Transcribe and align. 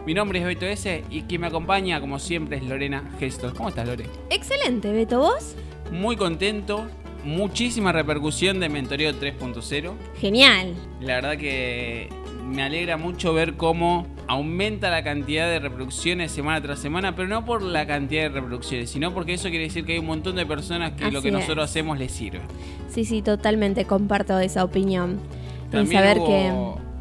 Mi 0.07 0.15
nombre 0.15 0.39
es 0.39 0.45
Beto 0.45 0.67
S 0.67 1.03
y 1.11 1.23
quien 1.23 1.41
me 1.41 1.47
acompaña 1.47 1.99
como 2.01 2.19
siempre 2.19 2.59
es 2.59 2.65
Lorena 2.65 3.11
Gestos. 3.19 3.55
¿Cómo 3.55 3.71
estás 3.71 3.89
Lore? 3.89 4.05
Excelente, 4.29 4.93
Beto, 4.93 5.19
¿vos? 5.19 5.57
Muy 5.91 6.17
contento, 6.17 6.87
muchísima 7.25 7.93
repercusión 7.93 8.61
de 8.61 8.69
Mentoreo 8.69 9.13
3.0. 9.13 9.93
Genial. 10.19 10.75
La 11.01 11.17
verdad 11.17 11.37
que 11.37 12.09
me 12.51 12.63
alegra 12.63 12.97
mucho 12.97 13.33
ver 13.33 13.55
cómo 13.55 14.07
aumenta 14.27 14.91
la 14.91 15.03
cantidad 15.03 15.49
de 15.49 15.59
reproducciones 15.59 16.33
semana 16.33 16.61
tras 16.61 16.79
semana, 16.79 17.17
pero 17.17 17.29
no 17.29 17.45
por 17.45 17.63
la 17.63 17.87
cantidad 17.87 18.23
de 18.23 18.29
reproducciones, 18.31 18.91
sino 18.91 19.15
porque 19.15 19.35
eso 19.35 19.49
quiere 19.49 19.65
decir 19.65 19.85
que 19.85 19.95
hay 19.95 19.99
un 19.99 20.07
montón 20.07 20.37
de 20.37 20.47
personas 20.47 20.93
que 20.93 21.11
lo 21.11 21.23
que 21.23 21.31
nosotros 21.31 21.65
hacemos 21.65 21.99
les 21.99 22.13
sirve. 22.13 22.41
Sí, 22.89 23.05
sí, 23.05 23.23
totalmente 23.23 23.85
comparto 23.85 24.39
esa 24.39 24.65
opinión. 24.65 25.21
También 25.71 26.01
saber 26.01 26.19
hubo, 26.19 26.27
que 26.27 26.51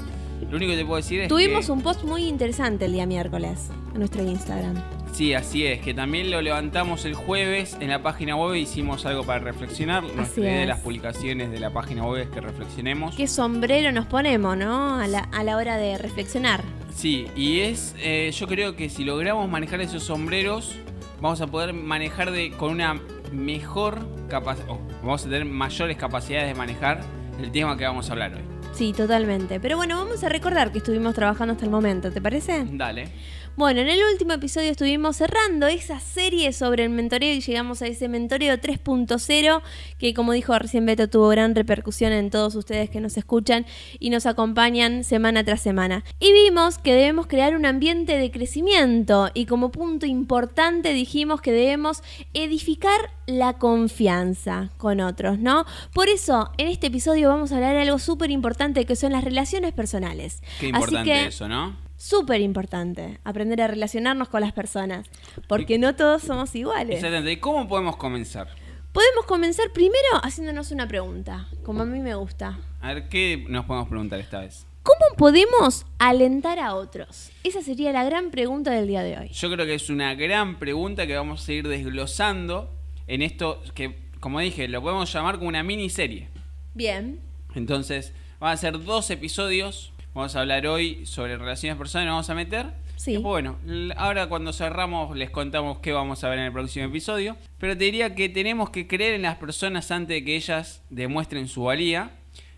Lo 0.49 0.57
único 0.57 0.71
que 0.71 0.77
te 0.77 0.85
puedo 0.85 0.97
decir 0.97 1.21
es 1.21 1.29
Tuvimos 1.29 1.69
un 1.69 1.81
post 1.81 2.03
muy 2.03 2.25
interesante 2.25 2.85
el 2.85 2.93
día 2.93 3.05
miércoles 3.05 3.69
en 3.93 3.99
nuestro 3.99 4.23
Instagram. 4.23 4.75
Sí, 5.11 5.33
así 5.33 5.65
es, 5.65 5.79
que 5.81 5.93
también 5.93 6.29
lo 6.29 6.41
levantamos 6.41 7.05
el 7.05 7.15
jueves 7.15 7.75
en 7.79 7.89
la 7.89 8.03
página 8.03 8.35
web, 8.35 8.55
hicimos 8.55 9.05
algo 9.05 9.23
para 9.23 9.39
reflexionar. 9.39 10.03
Nuestra 10.03 10.43
idea 10.43 10.59
de 10.59 10.65
las 10.67 10.79
publicaciones 10.79 11.49
de 11.49 11.59
la 11.59 11.71
página 11.71 12.05
web 12.05 12.21
es 12.21 12.29
que 12.29 12.39
reflexionemos. 12.39 13.15
Qué 13.15 13.25
sombrero 13.27 13.91
nos 13.91 14.05
ponemos, 14.05 14.55
¿no? 14.57 14.99
A 14.99 15.07
la, 15.07 15.19
a 15.19 15.43
la 15.43 15.57
hora 15.57 15.77
de 15.77 15.97
reflexionar. 15.97 16.61
Sí, 16.95 17.27
y 17.35 17.61
es, 17.61 17.95
eh, 17.99 18.31
yo 18.31 18.47
creo 18.47 18.75
que 18.75 18.89
si 18.89 19.05
logramos 19.05 19.49
manejar 19.49 19.81
esos 19.81 20.03
sombreros, 20.03 20.75
vamos 21.19 21.41
a 21.41 21.47
poder 21.47 21.73
manejar 21.73 22.31
de, 22.31 22.51
con 22.51 22.71
una 22.71 22.99
mejor 23.31 24.05
capacidad, 24.29 24.67
vamos 25.01 25.21
a 25.21 25.23
tener 25.25 25.45
mayores 25.45 25.97
capacidades 25.97 26.47
de 26.47 26.53
manejar 26.53 27.01
el 27.39 27.51
tema 27.51 27.77
que 27.77 27.85
vamos 27.85 28.09
a 28.09 28.13
hablar 28.13 28.33
hoy. 28.33 28.41
Sí, 28.73 28.93
totalmente. 28.93 29.59
Pero 29.59 29.77
bueno, 29.77 29.97
vamos 29.97 30.23
a 30.23 30.29
recordar 30.29 30.71
que 30.71 30.77
estuvimos 30.79 31.15
trabajando 31.15 31.53
hasta 31.53 31.65
el 31.65 31.71
momento, 31.71 32.11
¿te 32.11 32.21
parece? 32.21 32.65
Dale. 32.69 33.09
Bueno, 33.57 33.81
en 33.81 33.89
el 33.89 33.99
último 34.13 34.33
episodio 34.33 34.69
estuvimos 34.69 35.17
cerrando 35.17 35.65
esa 35.65 35.99
serie 35.99 36.53
sobre 36.53 36.83
el 36.83 36.91
mentoreo 36.91 37.33
y 37.33 37.41
llegamos 37.41 37.81
a 37.81 37.87
ese 37.87 38.07
mentoreo 38.07 38.55
3.0 38.55 39.61
que 39.97 40.13
como 40.13 40.33
dijo 40.33 40.59
recién 40.59 40.85
Beto 40.85 41.09
tuvo 41.09 41.29
gran 41.29 41.55
repercusión 41.55 42.13
en 42.13 42.29
todos 42.29 42.53
ustedes 42.53 42.91
que 42.91 43.01
nos 43.01 43.17
escuchan 43.17 43.65
y 43.97 44.11
nos 44.11 44.27
acompañan 44.27 45.03
semana 45.03 45.43
tras 45.43 45.59
semana. 45.59 46.03
Y 46.19 46.33
vimos 46.33 46.77
que 46.77 46.93
debemos 46.93 47.25
crear 47.25 47.55
un 47.55 47.65
ambiente 47.65 48.19
de 48.19 48.29
crecimiento 48.29 49.31
y 49.33 49.47
como 49.47 49.71
punto 49.71 50.05
importante 50.05 50.93
dijimos 50.93 51.41
que 51.41 51.51
debemos 51.51 52.03
edificar 52.35 53.09
la 53.25 53.53
confianza 53.53 54.69
con 54.77 54.99
otros, 54.99 55.39
¿no? 55.39 55.65
Por 55.95 56.09
eso 56.09 56.51
en 56.59 56.67
este 56.67 56.87
episodio 56.87 57.29
vamos 57.29 57.51
a 57.51 57.55
hablar 57.55 57.73
de 57.73 57.81
algo 57.81 57.97
súper 57.97 58.29
importante 58.29 58.85
que 58.85 58.95
son 58.95 59.13
las 59.13 59.23
relaciones 59.23 59.73
personales. 59.73 60.43
Qué 60.59 60.67
importante 60.67 61.25
eso, 61.25 61.47
¿no? 61.47 61.86
Súper 61.97 62.41
importante 62.41 63.19
aprender 63.23 63.61
a 63.61 63.67
relacionarnos 63.67 64.29
con 64.29 64.41
las 64.41 64.53
personas, 64.53 65.07
porque 65.47 65.77
no 65.77 65.95
todos 65.95 66.21
somos 66.21 66.55
iguales. 66.55 66.95
Exactamente. 66.95 67.31
¿Y 67.31 67.37
cómo 67.37 67.67
podemos 67.67 67.97
comenzar? 67.97 68.47
Podemos 68.93 69.25
comenzar 69.25 69.71
primero 69.73 70.07
haciéndonos 70.23 70.71
una 70.71 70.87
pregunta, 70.87 71.47
como 71.63 71.81
a 71.81 71.85
mí 71.85 71.99
me 71.99 72.15
gusta. 72.15 72.59
A 72.81 72.93
ver, 72.93 73.09
¿qué 73.09 73.45
nos 73.49 73.65
podemos 73.65 73.89
preguntar 73.89 74.19
esta 74.19 74.39
vez? 74.39 74.65
¿Cómo 74.83 75.17
podemos 75.17 75.85
alentar 75.99 76.59
a 76.59 76.73
otros? 76.73 77.31
Esa 77.43 77.61
sería 77.61 77.91
la 77.91 78.05
gran 78.05 78.31
pregunta 78.31 78.71
del 78.71 78.87
día 78.87 79.03
de 79.03 79.17
hoy. 79.17 79.29
Yo 79.29 79.51
creo 79.51 79.65
que 79.65 79.73
es 79.73 79.89
una 79.89 80.15
gran 80.15 80.59
pregunta 80.59 81.05
que 81.05 81.15
vamos 81.15 81.47
a 81.47 81.51
ir 81.51 81.67
desglosando 81.67 82.73
en 83.05 83.21
esto 83.21 83.61
que, 83.75 83.97
como 84.21 84.39
dije, 84.39 84.67
lo 84.69 84.81
podemos 84.81 85.11
llamar 85.11 85.37
como 85.37 85.49
una 85.49 85.61
miniserie. 85.61 86.29
Bien. 86.73 87.19
Entonces, 87.53 88.13
van 88.39 88.53
a 88.53 88.57
ser 88.57 88.81
dos 88.83 89.09
episodios 89.09 89.91
Vamos 90.17 90.35
a 90.35 90.39
hablar 90.39 90.65
hoy 90.65 91.05
sobre 91.05 91.37
relaciones 91.37 91.77
personales, 91.77 92.07
nos 92.07 92.15
vamos 92.15 92.29
a 92.31 92.33
meter. 92.33 92.65
Sí. 92.95 93.17
bueno, 93.17 93.59
ahora 93.97 94.27
cuando 94.27 94.51
cerramos 94.51 95.15
les 95.15 95.29
contamos 95.29 95.77
qué 95.77 95.91
vamos 95.91 96.23
a 96.23 96.29
ver 96.29 96.39
en 96.39 96.45
el 96.45 96.51
próximo 96.51 96.87
episodio. 96.87 97.37
Pero 97.59 97.77
te 97.77 97.83
diría 97.83 98.15
que 98.15 98.27
tenemos 98.27 98.71
que 98.71 98.87
creer 98.87 99.13
en 99.13 99.21
las 99.21 99.35
personas 99.35 99.91
antes 99.91 100.15
de 100.15 100.25
que 100.25 100.35
ellas 100.35 100.81
demuestren 100.89 101.47
su 101.47 101.65
valía. 101.65 102.15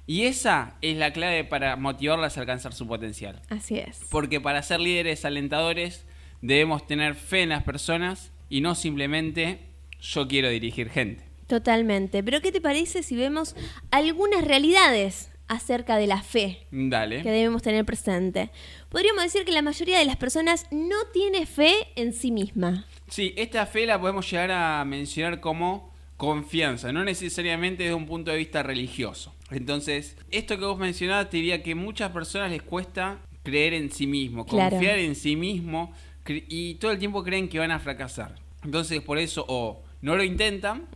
Y 0.08 0.24
esa 0.24 0.78
es 0.81 0.96
la 0.96 1.12
clave 1.12 1.44
para 1.44 1.75
motivarlas 1.75 2.38
a 2.38 2.40
alcanzar 2.40 2.74
su 2.74 2.88
potencial. 2.88 3.42
Así 3.50 3.78
es. 3.78 4.06
Porque 4.09 4.40
para 4.40 4.64
ser 4.64 4.80
líderes 4.80 5.25
alentadores 5.25 6.06
debemos 6.42 6.88
tener 6.88 7.14
fe 7.16 7.42
en 7.42 7.50
las 7.50 7.64
personas 7.64 8.31
y 8.48 8.62
no 8.62 8.74
simplemente 8.74 9.59
yo 10.00 10.30
quiero 10.30 10.48
dirigir 10.48 10.90
gente. 10.90 11.25
Totalmente. 11.48 12.24
Pero 12.24 12.40
¿qué 12.40 12.53
te 12.53 12.62
parece 12.62 13.03
si 13.03 13.18
vemos 13.18 13.58
algunas 13.92 14.46
realidades 14.46 15.29
acerca 15.50 15.98
de 15.98 16.08
la 16.08 16.22
fe 16.22 16.66
Dale. 16.72 17.22
que 17.22 17.32
debemos 17.32 17.62
tener 17.62 17.84
presente. 17.84 18.52
Podríamos 18.88 19.24
decir 19.24 19.44
que 19.44 19.52
la 19.52 19.62
mayoría 19.62 20.00
de 20.00 20.06
las 20.06 20.16
personas 20.16 20.68
no 20.72 20.96
tiene 21.12 21.46
fe 21.46 21.74
en 21.96 22.14
sí 22.14 22.32
misma. 22.32 22.86
Sí, 23.10 23.34
esta 23.36 23.66
fe 23.66 23.86
la 23.86 24.00
podemos 24.00 24.30
llegar 24.30 24.52
a 24.52 24.86
mencionar 24.86 25.42
como 25.42 25.92
confianza, 26.16 26.92
no 26.92 27.04
necesariamente 27.04 27.84
desde 27.84 27.96
un 27.96 28.06
punto 28.06 28.30
de 28.32 28.38
vista 28.38 28.62
religioso. 28.62 29.34
Entonces, 29.52 30.16
esto 30.32 30.60
que 30.60 30.66
vos 30.66 30.78
mencionabas 30.78 31.30
te 31.30 31.38
diría 31.38 31.64
que 31.64 31.76
muchas 31.76 32.12
personas 32.12 32.52
les 32.52 32.62
cuesta 32.62 33.20
creer 33.44 33.74
en 33.74 33.92
sí 33.92 34.06
mismo, 34.06 34.46
confiar 34.46 35.00
en 35.00 35.16
sí 35.16 35.36
mismo 35.36 35.94
y 36.28 36.76
todo 36.76 36.92
el 36.92 37.00
tiempo 37.00 37.24
creen 37.24 37.50
que 37.50 37.58
van 37.58 37.72
a 37.72 37.80
fracasar. 37.80 38.36
Entonces, 38.64 39.02
por 39.02 39.18
eso 39.18 39.46
o 39.48 39.81
no 40.02 40.16
lo 40.16 40.24
intentan 40.24 40.88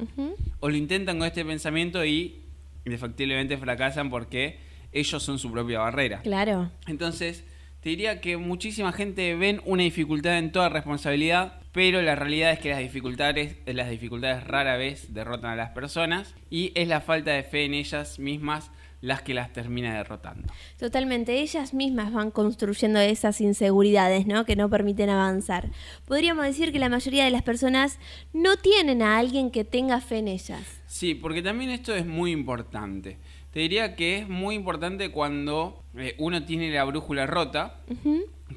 o 0.60 0.70
lo 0.70 0.76
intentan 0.76 1.18
con 1.18 1.28
este 1.28 1.44
pensamiento 1.44 2.06
y 2.06 2.43
indefectiblemente 2.86 3.58
fracasan 3.58 4.10
porque 4.10 4.60
ellos 4.92 5.24
son 5.24 5.40
su 5.40 5.52
propia 5.52 5.80
barrera. 5.80 6.22
Claro. 6.22 6.72
Entonces, 6.88 7.46
te 7.82 7.90
diría 7.90 8.22
que 8.22 8.38
muchísima 8.38 8.94
gente 8.94 9.36
ven 9.36 9.62
una 9.66 9.84
dificultad 9.84 10.38
en 10.38 10.52
toda 10.52 10.70
responsabilidad, 10.70 11.60
pero 11.74 12.02
la 12.02 12.16
realidad 12.16 12.52
es 12.52 12.60
que 12.60 12.70
las 12.70 12.80
dificultades, 12.80 13.58
las 13.66 13.90
dificultades 13.90 14.46
rara 14.46 14.78
vez 14.78 15.14
derrotan 15.14 15.52
a 15.52 15.56
las 15.56 15.72
personas 15.72 16.34
y 16.50 16.72
es 16.76 16.88
la 16.88 17.02
falta 17.02 17.32
de 17.32 17.44
fe 17.44 17.66
en 17.66 17.74
ellas 17.74 18.20
mismas 18.20 18.72
las 19.04 19.22
que 19.22 19.34
las 19.34 19.52
termina 19.52 19.98
derrotando. 19.98 20.48
Totalmente, 20.80 21.42
ellas 21.42 21.74
mismas 21.74 22.14
van 22.14 22.32
construyendo 22.32 23.02
esas 23.02 23.42
inseguridades, 23.42 24.26
¿no? 24.26 24.46
Que 24.46 24.56
no 24.56 24.70
permiten 24.70 25.10
avanzar. 25.10 25.72
Podríamos 26.08 26.46
decir 26.46 26.72
que 26.72 26.80
la 26.80 26.88
mayoría 26.88 27.26
de 27.26 27.30
las 27.30 27.44
personas 27.44 28.00
no 28.32 28.56
tienen 28.56 29.02
a 29.02 29.18
alguien 29.18 29.52
que 29.52 29.66
tenga 29.66 30.00
fe 30.00 30.20
en 30.20 30.30
ellas. 30.30 30.62
Sí, 30.88 31.16
porque 31.16 31.42
también 31.42 31.70
esto 31.70 31.94
es 31.94 32.06
muy 32.06 32.32
importante. 32.32 33.18
Te 33.52 33.60
diría 33.60 33.98
que 33.98 34.20
es 34.20 34.30
muy 34.30 34.56
importante 34.56 35.12
cuando 35.12 35.84
eh, 35.98 36.16
uno 36.18 36.46
tiene 36.46 36.72
la 36.72 36.86
brújula 36.86 37.28
rota, 37.28 37.82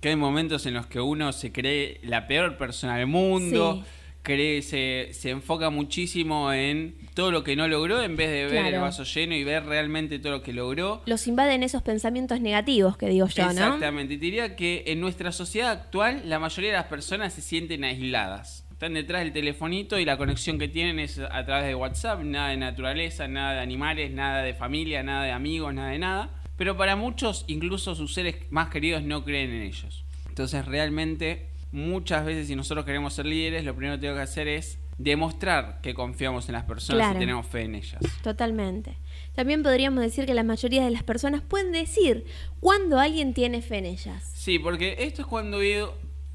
que 0.00 0.10
hay 0.10 0.16
momentos 0.16 0.64
en 0.66 0.74
los 0.74 0.86
que 0.86 1.00
uno 1.00 1.32
se 1.32 1.50
cree 1.50 1.98
la 2.04 2.28
peor 2.28 2.56
persona 2.56 2.98
del 2.98 3.08
mundo 3.08 3.84
cree, 4.26 4.60
se, 4.62 5.10
se, 5.12 5.30
enfoca 5.30 5.70
muchísimo 5.70 6.52
en 6.52 6.96
todo 7.14 7.30
lo 7.30 7.44
que 7.44 7.54
no 7.54 7.68
logró 7.68 8.02
en 8.02 8.16
vez 8.16 8.28
de 8.28 8.46
ver 8.46 8.74
el 8.74 8.80
vaso 8.80 9.04
lleno 9.04 9.36
y 9.36 9.44
ver 9.44 9.64
realmente 9.64 10.18
todo 10.18 10.32
lo 10.32 10.42
que 10.42 10.52
logró. 10.52 11.00
Los 11.06 11.28
invaden 11.28 11.62
esos 11.62 11.82
pensamientos 11.82 12.40
negativos 12.40 12.96
que 12.96 13.08
digo 13.08 13.28
yo, 13.28 13.44
¿no? 13.44 13.50
Exactamente. 13.52 14.14
Y 14.14 14.16
diría 14.16 14.56
que 14.56 14.82
en 14.88 15.00
nuestra 15.00 15.30
sociedad 15.30 15.70
actual 15.70 16.22
la 16.24 16.40
mayoría 16.40 16.72
de 16.72 16.76
las 16.76 16.86
personas 16.86 17.34
se 17.34 17.40
sienten 17.40 17.84
aisladas. 17.84 18.66
Están 18.72 18.94
detrás 18.94 19.22
del 19.22 19.32
telefonito 19.32 19.96
y 19.96 20.04
la 20.04 20.16
conexión 20.18 20.58
que 20.58 20.66
tienen 20.66 20.98
es 20.98 21.20
a 21.20 21.44
través 21.46 21.68
de 21.68 21.76
WhatsApp, 21.76 22.22
nada 22.24 22.48
de 22.48 22.56
naturaleza, 22.56 23.28
nada 23.28 23.54
de 23.54 23.60
animales, 23.60 24.10
nada 24.10 24.42
de 24.42 24.54
familia, 24.54 25.04
nada 25.04 25.22
de 25.22 25.30
amigos, 25.30 25.72
nada 25.72 25.90
de 25.90 26.00
nada. 26.00 26.30
Pero 26.56 26.76
para 26.76 26.96
muchos, 26.96 27.44
incluso 27.46 27.94
sus 27.94 28.12
seres 28.12 28.38
más 28.50 28.70
queridos 28.70 29.04
no 29.04 29.24
creen 29.24 29.50
en 29.50 29.62
ellos. 29.62 30.04
Entonces 30.28 30.64
realmente 30.64 31.46
muchas 31.72 32.24
veces 32.24 32.46
si 32.48 32.56
nosotros 32.56 32.84
queremos 32.84 33.14
ser 33.14 33.26
líderes, 33.26 33.64
lo 33.64 33.74
primero 33.74 33.96
que 33.96 34.02
tengo 34.02 34.14
que 34.16 34.22
hacer 34.22 34.48
es 34.48 34.78
demostrar 34.98 35.80
que 35.82 35.92
confiamos 35.92 36.48
en 36.48 36.54
las 36.54 36.64
personas 36.64 37.00
Claro. 37.00 37.16
y 37.16 37.20
tenemos 37.20 37.46
fe 37.46 37.62
en 37.62 37.74
ellas. 37.74 38.00
Totalmente. 38.22 38.96
También 39.34 39.62
podríamos 39.62 40.00
decir 40.02 40.24
que 40.24 40.32
la 40.32 40.42
mayoría 40.42 40.84
de 40.84 40.90
las 40.90 41.02
personas 41.02 41.42
pueden 41.42 41.70
decir 41.72 42.24
cuando 42.60 42.98
alguien 42.98 43.34
tiene 43.34 43.60
fe 43.60 43.78
en 43.78 43.86
ellas. 43.86 44.22
Sí, 44.34 44.58
porque 44.58 44.96
esto 45.00 45.20
es 45.22 45.26
cuando 45.28 45.58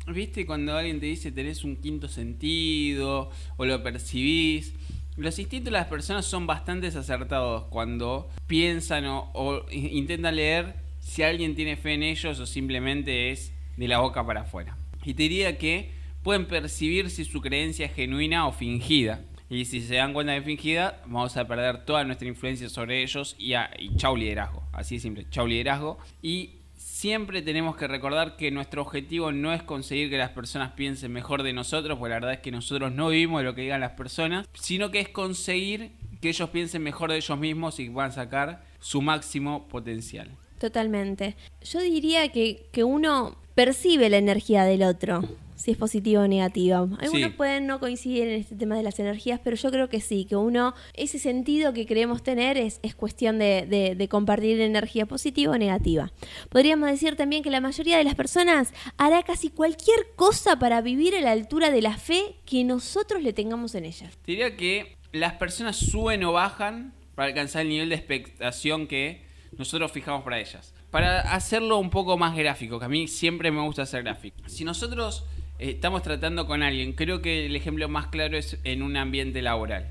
viste, 0.07 0.45
cuando 0.45 0.75
alguien 0.77 0.99
te 0.99 1.07
dice 1.07 1.31
tenés 1.31 1.63
un 1.63 1.75
quinto 1.77 2.07
sentido 2.07 3.31
o 3.57 3.65
lo 3.65 3.81
percibís. 3.81 4.73
Los 5.17 5.39
instintos 5.39 5.65
de 5.65 5.71
las 5.71 5.87
personas 5.87 6.25
son 6.25 6.45
bastante 6.47 6.87
acertados 6.87 7.63
cuando 7.69 8.29
piensan 8.47 9.05
o, 9.07 9.29
o 9.33 9.65
intentan 9.71 10.35
leer 10.35 10.75
si 10.99 11.23
alguien 11.23 11.55
tiene 11.55 11.75
fe 11.77 11.93
en 11.93 12.03
ellos 12.03 12.39
o 12.39 12.45
simplemente 12.45 13.31
es 13.31 13.51
de 13.75 13.87
la 13.87 13.99
boca 13.99 14.25
para 14.25 14.41
afuera. 14.41 14.77
Y 15.03 15.13
te 15.13 15.23
diría 15.23 15.57
que 15.57 15.91
pueden 16.23 16.47
percibir 16.47 17.09
si 17.09 17.25
su 17.25 17.41
creencia 17.41 17.85
es 17.85 17.93
genuina 17.93 18.47
o 18.47 18.51
fingida. 18.51 19.21
Y 19.49 19.65
si 19.65 19.81
se 19.81 19.95
dan 19.95 20.13
cuenta 20.13 20.31
de 20.31 20.41
fingida, 20.41 21.01
vamos 21.05 21.35
a 21.35 21.45
perder 21.45 21.83
toda 21.83 22.05
nuestra 22.05 22.27
influencia 22.27 22.69
sobre 22.69 23.03
ellos 23.03 23.35
y, 23.37 23.53
a, 23.53 23.69
chau 23.97 24.15
liderazgo. 24.15 24.63
Así 24.71 24.95
de 24.95 25.01
simple, 25.01 25.27
chau 25.29 25.45
liderazgo. 25.45 25.97
Y 26.21 26.51
siempre 26.77 27.41
tenemos 27.41 27.75
que 27.75 27.87
recordar 27.87 28.37
que 28.37 28.49
nuestro 28.49 28.83
objetivo 28.83 29.33
no 29.33 29.51
es 29.51 29.61
conseguir 29.61 30.09
que 30.09 30.17
las 30.17 30.29
personas 30.29 30.71
piensen 30.71 31.11
mejor 31.11 31.43
de 31.43 31.51
nosotros, 31.51 31.97
porque 31.97 32.11
la 32.11 32.15
verdad 32.15 32.33
es 32.33 32.39
que 32.39 32.51
nosotros 32.51 32.93
no 32.93 33.09
vivimos 33.09 33.41
de 33.41 33.45
lo 33.45 33.53
que 33.53 33.63
digan 33.63 33.81
las 33.81 33.91
personas, 33.91 34.47
sino 34.53 34.89
que 34.89 35.01
es 35.01 35.09
conseguir 35.09 35.91
que 36.21 36.29
ellos 36.29 36.49
piensen 36.51 36.83
mejor 36.83 37.11
de 37.11 37.17
ellos 37.17 37.37
mismos 37.37 37.79
y 37.79 37.89
puedan 37.89 38.13
sacar 38.13 38.63
su 38.79 39.01
máximo 39.01 39.67
potencial. 39.67 40.29
Totalmente. 40.61 41.35
Yo 41.63 41.79
diría 41.81 42.27
que, 42.29 42.67
que 42.71 42.83
uno 42.83 43.35
percibe 43.55 44.09
la 44.09 44.17
energía 44.17 44.63
del 44.63 44.83
otro, 44.83 45.23
si 45.55 45.71
es 45.71 45.77
positiva 45.77 46.21
o 46.21 46.27
negativa. 46.27 46.77
Algunos 46.99 47.31
Sí. 47.31 47.35
pueden 47.35 47.65
no 47.65 47.79
coincidir 47.79 48.27
en 48.27 48.39
este 48.41 48.55
tema 48.55 48.75
de 48.77 48.83
las 48.83 48.99
energías, 48.99 49.39
pero 49.43 49.55
yo 49.55 49.71
creo 49.71 49.89
que 49.89 49.99
sí, 50.01 50.25
que 50.25 50.35
uno, 50.35 50.75
ese 50.93 51.17
sentido 51.17 51.73
que 51.73 51.87
queremos 51.87 52.21
tener 52.21 52.57
es, 52.57 52.79
es 52.83 52.93
cuestión 52.93 53.39
de, 53.39 53.65
de- 53.67 53.95
de 53.95 54.07
compartir 54.07 54.61
energía 54.61 55.07
positiva 55.07 55.53
o 55.53 55.57
negativa. 55.57 56.11
Podríamos 56.49 56.89
decir 56.91 57.15
también 57.15 57.41
que 57.41 57.49
la 57.49 57.59
mayoría 57.59 57.97
de 57.97 58.03
las 58.03 58.13
personas 58.15 58.71
hará 58.97 59.23
casi 59.23 59.49
cualquier 59.49 59.99
cosa 60.15 60.59
para 60.59 60.81
vivir 60.81 61.15
a 61.15 61.21
la 61.21 61.31
altura 61.31 61.71
de 61.71 61.81
la 61.81 61.97
fe 61.97 62.35
que 62.45 62.63
nosotros 62.63 63.23
le 63.23 63.33
tengamos 63.33 63.73
en 63.73 63.85
ellas. 63.85 64.11
Te 64.25 64.31
diría 64.33 64.55
que 64.55 64.95
las 65.11 65.33
personas 65.33 65.75
suben 65.75 66.23
o 66.23 66.33
bajan 66.33 66.93
para 67.15 67.29
alcanzar 67.29 67.63
el 67.63 67.69
nivel 67.69 67.89
de 67.89 67.95
expectación 67.95 68.87
que 68.87 69.29
nosotros 69.57 69.91
fijamos 69.91 70.23
para 70.23 70.39
ellas. 70.39 70.73
Para 70.91 71.21
hacerlo 71.33 71.77
un 71.77 71.89
poco 71.89 72.17
más 72.17 72.35
gráfico, 72.35 72.79
que 72.79 72.85
a 72.85 72.89
mí 72.89 73.07
siempre 73.07 73.51
me 73.51 73.61
gusta 73.61 73.83
hacer 73.83 74.03
gráfico. 74.03 74.37
Si 74.47 74.63
nosotros 74.63 75.25
eh, 75.59 75.71
estamos 75.71 76.01
tratando 76.03 76.45
con 76.47 76.63
alguien, 76.63 76.93
creo 76.93 77.21
que 77.21 77.45
el 77.45 77.55
ejemplo 77.55 77.87
más 77.89 78.07
claro 78.07 78.37
es 78.37 78.57
en 78.63 78.81
un 78.81 78.97
ambiente 78.97 79.41
laboral. 79.41 79.87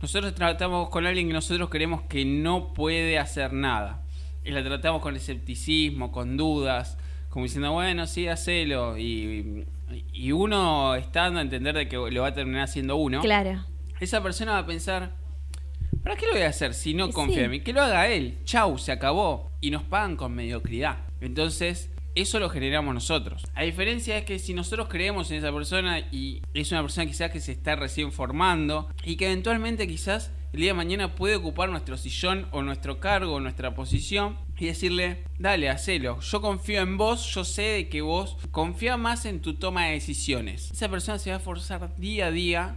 Nosotros 0.00 0.34
tratamos 0.34 0.88
con 0.88 1.06
alguien 1.06 1.28
que 1.28 1.32
nosotros 1.34 1.68
creemos 1.70 2.02
que 2.02 2.24
no 2.24 2.72
puede 2.74 3.18
hacer 3.18 3.52
nada. 3.52 4.02
Y 4.44 4.50
la 4.50 4.64
tratamos 4.64 5.00
con 5.00 5.14
escepticismo, 5.14 6.10
con 6.10 6.36
dudas, 6.36 6.98
como 7.28 7.44
diciendo, 7.44 7.72
bueno, 7.72 8.06
sí, 8.08 8.26
hacelo. 8.26 8.98
Y, 8.98 9.64
y 10.12 10.32
uno 10.32 10.96
está 10.96 11.22
dando 11.22 11.38
a 11.38 11.42
entender 11.42 11.76
de 11.76 11.88
que 11.88 11.96
lo 11.96 12.22
va 12.22 12.28
a 12.28 12.34
terminar 12.34 12.62
haciendo 12.62 12.96
uno 12.96 13.20
Claro. 13.20 13.64
esa 14.00 14.22
persona 14.22 14.52
va 14.52 14.58
a 14.58 14.66
pensar, 14.66 15.12
¿para 16.02 16.16
qué 16.16 16.26
lo 16.26 16.32
voy 16.32 16.42
a 16.42 16.48
hacer 16.48 16.74
si 16.74 16.94
no 16.94 17.10
confía 17.10 17.38
sí. 17.38 17.44
en 17.44 17.50
mí? 17.50 17.60
Que 17.60 17.72
lo 17.72 17.82
haga 17.82 18.08
él. 18.08 18.38
Chau, 18.44 18.78
se 18.78 18.92
acabó. 18.92 19.50
Y 19.60 19.70
nos 19.70 19.82
pagan 19.82 20.16
con 20.16 20.34
mediocridad. 20.34 20.98
Entonces, 21.20 21.90
eso 22.14 22.38
lo 22.38 22.50
generamos 22.50 22.92
nosotros. 22.94 23.44
La 23.56 23.62
diferencia 23.62 24.18
es 24.18 24.24
que 24.24 24.38
si 24.38 24.54
nosotros 24.54 24.88
creemos 24.88 25.30
en 25.30 25.38
esa 25.38 25.52
persona 25.52 26.00
y 26.10 26.42
es 26.52 26.70
una 26.70 26.82
persona 26.82 27.06
quizás 27.06 27.30
que 27.30 27.40
se 27.40 27.52
está 27.52 27.76
recién 27.76 28.12
formando 28.12 28.88
y 29.04 29.16
que 29.16 29.26
eventualmente 29.26 29.86
quizás 29.86 30.30
el 30.52 30.60
día 30.60 30.70
de 30.72 30.74
mañana 30.74 31.14
puede 31.14 31.36
ocupar 31.36 31.70
nuestro 31.70 31.96
sillón 31.96 32.46
o 32.50 32.60
nuestro 32.60 33.00
cargo 33.00 33.34
o 33.34 33.40
nuestra 33.40 33.74
posición 33.74 34.36
y 34.58 34.66
decirle, 34.66 35.24
dale, 35.38 35.70
hacelo. 35.70 36.20
Yo 36.20 36.42
confío 36.42 36.82
en 36.82 36.98
vos, 36.98 37.34
yo 37.34 37.44
sé 37.44 37.62
de 37.62 37.88
que 37.88 38.02
vos 38.02 38.36
confía 38.50 38.98
más 38.98 39.24
en 39.24 39.40
tu 39.40 39.54
toma 39.54 39.86
de 39.86 39.92
decisiones. 39.92 40.70
Esa 40.70 40.90
persona 40.90 41.18
se 41.18 41.30
va 41.30 41.36
a 41.36 41.38
esforzar 41.38 41.96
día 41.96 42.26
a 42.26 42.30
día. 42.30 42.76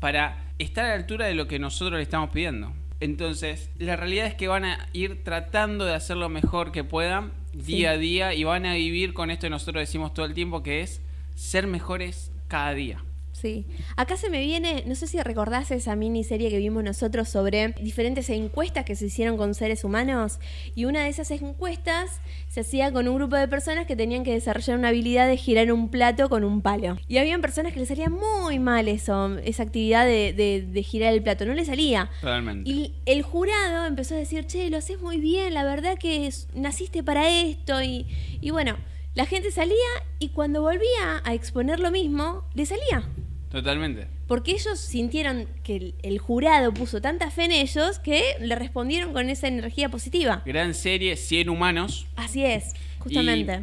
Para 0.00 0.44
estar 0.58 0.84
a 0.84 0.88
la 0.88 0.94
altura 0.94 1.26
de 1.26 1.34
lo 1.34 1.46
que 1.48 1.58
nosotros 1.58 1.98
le 1.98 2.02
estamos 2.02 2.30
pidiendo. 2.30 2.72
Entonces, 3.00 3.70
la 3.78 3.96
realidad 3.96 4.26
es 4.26 4.34
que 4.34 4.48
van 4.48 4.64
a 4.64 4.88
ir 4.92 5.22
tratando 5.22 5.84
de 5.84 5.94
hacer 5.94 6.16
lo 6.16 6.28
mejor 6.28 6.72
que 6.72 6.84
puedan 6.84 7.32
día 7.52 7.90
a 7.90 7.98
día 7.98 8.34
y 8.34 8.44
van 8.44 8.64
a 8.64 8.74
vivir 8.74 9.12
con 9.12 9.30
esto 9.30 9.46
que 9.46 9.50
nosotros 9.50 9.82
decimos 9.82 10.14
todo 10.14 10.26
el 10.26 10.34
tiempo, 10.34 10.62
que 10.62 10.80
es 10.80 11.02
ser 11.34 11.66
mejores 11.66 12.30
cada 12.48 12.72
día. 12.72 13.02
Sí. 13.40 13.66
Acá 13.96 14.16
se 14.16 14.30
me 14.30 14.40
viene, 14.40 14.82
no 14.86 14.94
sé 14.94 15.06
si 15.06 15.20
recordás 15.20 15.70
esa 15.70 15.94
miniserie 15.94 16.48
que 16.48 16.56
vimos 16.56 16.82
nosotros 16.82 17.28
sobre 17.28 17.74
diferentes 17.82 18.30
encuestas 18.30 18.86
que 18.86 18.96
se 18.96 19.04
hicieron 19.06 19.36
con 19.36 19.54
seres 19.54 19.84
humanos. 19.84 20.38
Y 20.74 20.86
una 20.86 21.02
de 21.04 21.10
esas 21.10 21.30
encuestas 21.30 22.22
se 22.48 22.60
hacía 22.60 22.90
con 22.92 23.08
un 23.08 23.16
grupo 23.16 23.36
de 23.36 23.46
personas 23.46 23.86
que 23.86 23.94
tenían 23.94 24.24
que 24.24 24.32
desarrollar 24.32 24.78
una 24.78 24.88
habilidad 24.88 25.28
de 25.28 25.36
girar 25.36 25.70
un 25.70 25.90
plato 25.90 26.30
con 26.30 26.44
un 26.44 26.62
palo. 26.62 26.96
Y 27.08 27.18
habían 27.18 27.42
personas 27.42 27.74
que 27.74 27.80
les 27.80 27.88
salía 27.88 28.08
muy 28.08 28.58
mal 28.58 28.88
eso, 28.88 29.36
esa 29.40 29.64
actividad 29.64 30.06
de, 30.06 30.32
de- 30.32 30.66
de 30.66 30.82
girar 30.82 31.12
el 31.12 31.22
plato. 31.22 31.44
No 31.44 31.52
les 31.52 31.66
salía. 31.66 32.10
Totalmente. 32.22 32.70
Y 32.70 32.94
el 33.04 33.22
jurado 33.22 33.84
empezó 33.86 34.14
a 34.14 34.18
decir, 34.18 34.46
che, 34.46 34.70
lo 34.70 34.78
haces 34.78 34.98
muy 35.02 35.18
bien, 35.18 35.52
la 35.52 35.62
verdad 35.64 35.98
que 35.98 36.30
naciste 36.54 37.02
para 37.02 37.28
esto. 37.28 37.82
Y, 37.82 38.06
y 38.40 38.50
bueno, 38.50 38.76
la 39.14 39.26
gente 39.26 39.50
salía 39.50 39.74
y 40.18 40.28
cuando 40.30 40.62
volvía 40.62 41.22
a 41.24 41.34
exponer 41.34 41.80
lo 41.80 41.90
mismo, 41.90 42.44
le 42.54 42.64
salía. 42.66 43.08
Totalmente. 43.56 44.06
Porque 44.28 44.50
ellos 44.50 44.78
sintieron 44.78 45.48
que 45.64 45.76
el, 45.76 45.94
el 46.02 46.18
jurado 46.18 46.74
puso 46.74 47.00
tanta 47.00 47.30
fe 47.30 47.46
en 47.46 47.52
ellos 47.52 47.98
que 47.98 48.22
le 48.38 48.54
respondieron 48.54 49.14
con 49.14 49.30
esa 49.30 49.48
energía 49.48 49.88
positiva. 49.88 50.42
Gran 50.44 50.74
serie, 50.74 51.16
100 51.16 51.48
humanos. 51.48 52.06
Así 52.16 52.44
es, 52.44 52.74
justamente. 52.98 53.62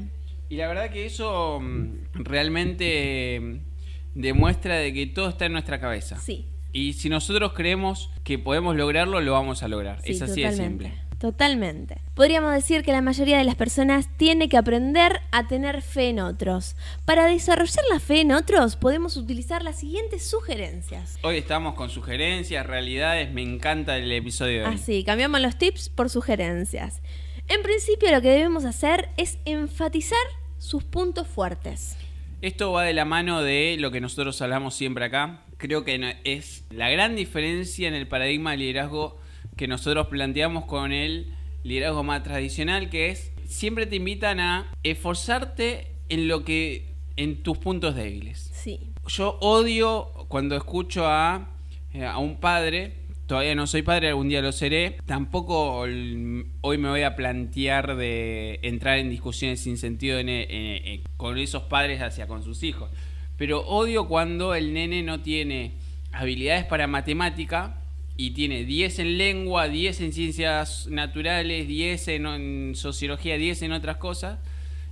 Y 0.50 0.56
la 0.56 0.68
verdad 0.68 0.90
que 0.90 1.06
eso 1.06 1.60
mm, 1.62 2.14
realmente 2.16 3.40
mm, 3.40 4.20
demuestra 4.20 4.78
de 4.78 4.92
que 4.94 5.06
todo 5.06 5.30
está 5.30 5.46
en 5.46 5.52
nuestra 5.52 5.80
cabeza. 5.80 6.20
Sí. 6.20 6.48
Y 6.72 6.94
si 6.94 7.08
nosotros 7.10 7.54
creemos 7.54 8.10
que 8.24 8.40
podemos 8.40 8.76
lograrlo, 8.76 9.22
lo 9.22 9.34
vamos 9.34 9.62
a 9.62 9.68
lograr. 9.68 10.02
Sí, 10.02 10.14
es 10.14 10.24
así 10.24 10.42
de 10.42 10.50
totalmente. 10.50 10.86
simple. 10.86 11.03
Totalmente. 11.24 12.02
Podríamos 12.16 12.54
decir 12.54 12.84
que 12.84 12.92
la 12.92 13.00
mayoría 13.00 13.38
de 13.38 13.46
las 13.46 13.56
personas 13.56 14.10
tiene 14.18 14.50
que 14.50 14.58
aprender 14.58 15.22
a 15.32 15.48
tener 15.48 15.82
fe 15.82 16.10
en 16.10 16.20
otros. 16.20 16.76
Para 17.06 17.28
desarrollar 17.28 17.86
la 17.90 18.02
fe 18.02 18.20
en 18.20 18.34
otros, 18.34 18.76
podemos 18.76 19.16
utilizar 19.16 19.64
las 19.64 19.80
siguientes 19.80 20.30
sugerencias. 20.30 21.18
Hoy 21.22 21.38
estamos 21.38 21.76
con 21.76 21.90
sugerencias, 21.90 22.66
realidades. 22.66 23.32
Me 23.32 23.42
encanta 23.42 23.96
el 23.96 24.12
episodio 24.12 24.64
de 24.64 24.68
hoy. 24.68 24.76
Así, 24.76 25.06
cambiamos 25.06 25.40
los 25.40 25.58
tips 25.58 25.88
por 25.88 26.10
sugerencias. 26.10 27.02
En 27.48 27.62
principio, 27.62 28.12
lo 28.12 28.22
que 28.22 28.28
debemos 28.28 28.66
hacer 28.66 29.08
es 29.16 29.38
enfatizar 29.46 30.20
sus 30.58 30.84
puntos 30.84 31.26
fuertes. 31.26 31.96
Esto 32.42 32.74
va 32.74 32.84
de 32.84 32.94
la 32.94 33.06
mano 33.06 33.42
de 33.42 33.78
lo 33.80 33.92
que 33.92 34.02
nosotros 34.02 34.42
hablamos 34.42 34.76
siempre 34.76 35.06
acá. 35.06 35.46
Creo 35.56 35.86
que 35.86 36.18
es 36.26 36.66
la 36.70 36.90
gran 36.90 37.16
diferencia 37.16 37.88
en 37.88 37.94
el 37.94 38.10
paradigma 38.10 38.52
de 38.52 38.58
liderazgo 38.58 39.23
que 39.56 39.68
nosotros 39.68 40.08
planteamos 40.08 40.66
con 40.66 40.92
el 40.92 41.34
liderazgo 41.64 42.04
más 42.04 42.24
tradicional, 42.24 42.90
que 42.90 43.10
es 43.10 43.32
siempre 43.46 43.86
te 43.86 43.96
invitan 43.98 44.40
a 44.40 44.72
esforzarte 44.84 45.88
en 46.10 46.28
lo 46.28 46.44
que 46.44 46.88
en 47.16 47.44
tus 47.44 47.58
puntos 47.58 47.96
débiles. 47.96 48.52
Sí. 48.54 48.80
Yo 49.08 49.38
odio 49.42 50.08
cuando 50.28 50.56
escucho 50.56 51.06
a, 51.08 51.50
eh, 51.94 52.06
a 52.06 52.18
un 52.18 52.38
padre, 52.38 52.94
todavía 53.28 53.54
no 53.56 53.68
soy 53.68 53.84
padre, 53.84 54.10
algún 54.10 54.30
día 54.30 54.42
lo 54.42 54.52
seré, 54.52 54.98
tampoco 55.06 55.78
hoy 55.78 56.78
me 56.78 56.90
voy 56.90 57.04
a 57.04 57.16
plantear 57.16 57.96
de 57.96 58.60
entrar 58.64 58.98
en 58.98 59.10
discusiones 59.10 59.60
sin 59.62 59.78
sentido 59.78 60.20
en- 60.20 60.30
en- 60.30 60.48
en- 60.50 61.02
con 61.18 61.38
esos 61.38 61.64
padres 61.64 62.02
hacia 62.02 62.28
con 62.28 62.44
sus 62.44 62.64
hijos, 62.64 62.90
pero 63.38 63.62
odio 63.68 64.08
cuando 64.08 64.56
el 64.56 64.74
nene 64.74 65.04
no 65.04 65.22
tiene 65.22 65.74
habilidades 66.12 66.66
para 66.66 66.88
matemática 66.88 67.83
y 68.16 68.32
tiene 68.32 68.64
10 68.64 69.00
en 69.00 69.18
lengua, 69.18 69.68
10 69.68 70.02
en 70.02 70.14
ciencias 70.14 70.88
naturales, 70.88 71.68
10 71.68 72.08
en, 72.10 72.26
en 72.28 72.76
sociología, 72.76 73.38
10 73.38 73.64
en 73.64 73.72
otras 73.72 73.98
cosas 73.98 74.38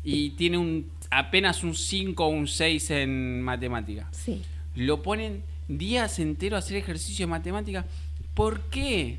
y 0.03 0.31
tiene 0.31 0.57
un 0.57 0.89
apenas 1.11 1.63
un 1.63 1.75
5 1.75 2.25
o 2.25 2.29
un 2.29 2.47
6 2.47 2.91
en 2.91 3.41
matemática. 3.41 4.07
Sí. 4.11 4.41
Lo 4.75 5.03
ponen 5.03 5.43
días 5.67 6.19
enteros 6.19 6.55
a 6.57 6.59
hacer 6.65 6.77
ejercicio 6.77 7.25
de 7.27 7.29
matemática. 7.31 7.85
¿Por 8.33 8.61
qué? 8.69 9.17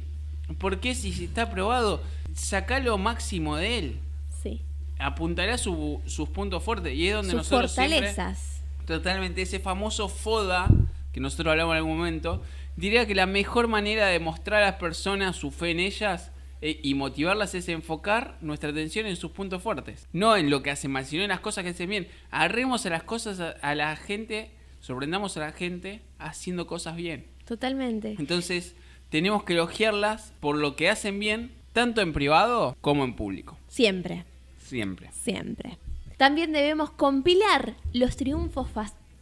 ¿Por 0.58 0.80
qué 0.80 0.94
si 0.94 1.24
está 1.24 1.42
aprobado? 1.42 2.02
Saca 2.34 2.80
lo 2.80 2.98
máximo 2.98 3.56
de 3.56 3.78
él. 3.78 3.96
Sí. 4.42 4.60
Apuntará 4.98 5.58
su- 5.58 6.00
sus 6.06 6.28
puntos 6.30 6.62
fuertes. 6.62 6.94
Y 6.96 7.08
es 7.08 7.14
donde 7.14 7.30
Sus 7.32 7.38
nosotros 7.38 7.72
siempre- 7.72 7.98
fortalezas. 8.08 8.62
Totalmente, 8.86 9.42
ese 9.42 9.60
famoso 9.60 10.08
FODA 10.08 10.66
que 11.12 11.20
nosotros 11.20 11.50
hablamos 11.52 11.72
en 11.74 11.76
algún 11.78 11.98
momento, 11.98 12.42
diría 12.76 13.06
que 13.06 13.14
la 13.14 13.26
mejor 13.26 13.68
manera 13.68 14.06
de 14.06 14.18
mostrar 14.18 14.62
a 14.62 14.66
las 14.66 14.76
personas 14.76 15.36
su 15.36 15.50
fe 15.50 15.70
en 15.70 15.80
ellas 15.80 16.32
eh, 16.60 16.80
y 16.82 16.94
motivarlas 16.94 17.54
es 17.54 17.68
enfocar 17.68 18.38
nuestra 18.40 18.70
atención 18.70 19.06
en 19.06 19.16
sus 19.16 19.32
puntos 19.32 19.62
fuertes. 19.62 20.08
No 20.12 20.36
en 20.36 20.50
lo 20.50 20.62
que 20.62 20.70
hacen 20.70 20.90
mal, 20.92 21.04
sino 21.04 21.22
en 21.22 21.28
las 21.28 21.40
cosas 21.40 21.64
que 21.64 21.70
hacen 21.70 21.90
bien. 21.90 22.08
Agarremos 22.30 22.86
a 22.86 22.90
las 22.90 23.02
cosas, 23.02 23.40
a, 23.40 23.50
a 23.50 23.74
la 23.74 23.96
gente, 23.96 24.50
sorprendamos 24.80 25.36
a 25.36 25.40
la 25.40 25.52
gente 25.52 26.02
haciendo 26.18 26.66
cosas 26.66 26.96
bien. 26.96 27.26
Totalmente. 27.44 28.14
Entonces, 28.18 28.76
tenemos 29.10 29.42
que 29.44 29.54
elogiarlas 29.54 30.32
por 30.40 30.56
lo 30.56 30.76
que 30.76 30.88
hacen 30.88 31.18
bien, 31.18 31.52
tanto 31.72 32.00
en 32.00 32.12
privado 32.12 32.76
como 32.80 33.04
en 33.04 33.14
público. 33.16 33.58
Siempre, 33.68 34.24
Siempre. 34.58 35.10
siempre. 35.12 35.78
También 36.16 36.52
debemos 36.52 36.90
compilar 36.90 37.74
los 37.92 38.16
triunfos 38.16 38.68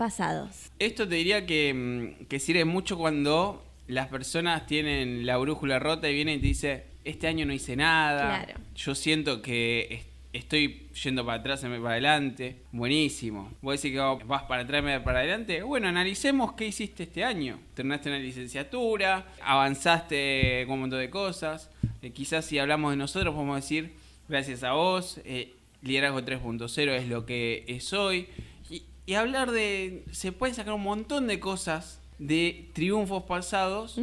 pasados. 0.00 0.70
Esto 0.78 1.06
te 1.06 1.16
diría 1.16 1.44
que, 1.44 1.74
mm, 1.74 2.24
que 2.24 2.40
sirve 2.40 2.64
mucho 2.64 2.96
cuando 2.96 3.62
las 3.86 4.08
personas 4.08 4.66
tienen 4.66 5.26
la 5.26 5.36
brújula 5.36 5.78
rota 5.78 6.08
y 6.08 6.14
vienen 6.14 6.38
y 6.38 6.40
te 6.40 6.46
dicen, 6.46 6.82
este 7.04 7.26
año 7.26 7.44
no 7.44 7.52
hice 7.52 7.76
nada, 7.76 8.44
Claro. 8.44 8.60
yo 8.74 8.94
siento 8.94 9.42
que 9.42 9.88
es- 9.90 10.06
estoy 10.32 10.86
yendo 11.02 11.26
para 11.26 11.40
atrás 11.40 11.60
para 11.60 11.90
adelante, 11.90 12.56
buenísimo. 12.72 13.50
Vos 13.60 13.82
decís 13.82 13.94
que 13.96 14.24
vas 14.24 14.44
para 14.44 14.62
atrás 14.62 14.82
para 15.04 15.18
adelante, 15.18 15.62
bueno, 15.62 15.88
analicemos 15.88 16.54
qué 16.54 16.68
hiciste 16.68 17.02
este 17.02 17.22
año. 17.24 17.58
Terminaste 17.74 18.08
una 18.08 18.18
licenciatura, 18.20 19.26
avanzaste 19.42 20.64
con 20.66 20.74
un 20.74 20.80
montón 20.80 21.00
de 21.00 21.10
cosas, 21.10 21.68
Eh, 22.02 22.12
quizás 22.12 22.46
si 22.46 22.58
hablamos 22.58 22.92
de 22.92 22.96
nosotros 22.96 23.34
podemos 23.34 23.56
decir, 23.56 23.92
gracias 24.26 24.62
a 24.62 24.72
vos, 24.72 25.20
eh, 25.26 25.52
Liderazgo 25.82 26.22
3.0 26.22 26.92
es 26.94 27.08
lo 27.08 27.26
que 27.26 27.64
es 27.68 27.92
hoy. 27.92 28.26
Y, 29.10 29.14
hablar 29.14 29.50
de. 29.50 30.04
Se 30.12 30.30
pueden 30.32 30.54
sacar 30.54 30.72
un 30.74 30.82
montón 30.82 31.26
de 31.26 31.40
cosas 31.40 32.00
de 32.18 32.70
triunfos 32.74 33.22
pasados 33.24 33.98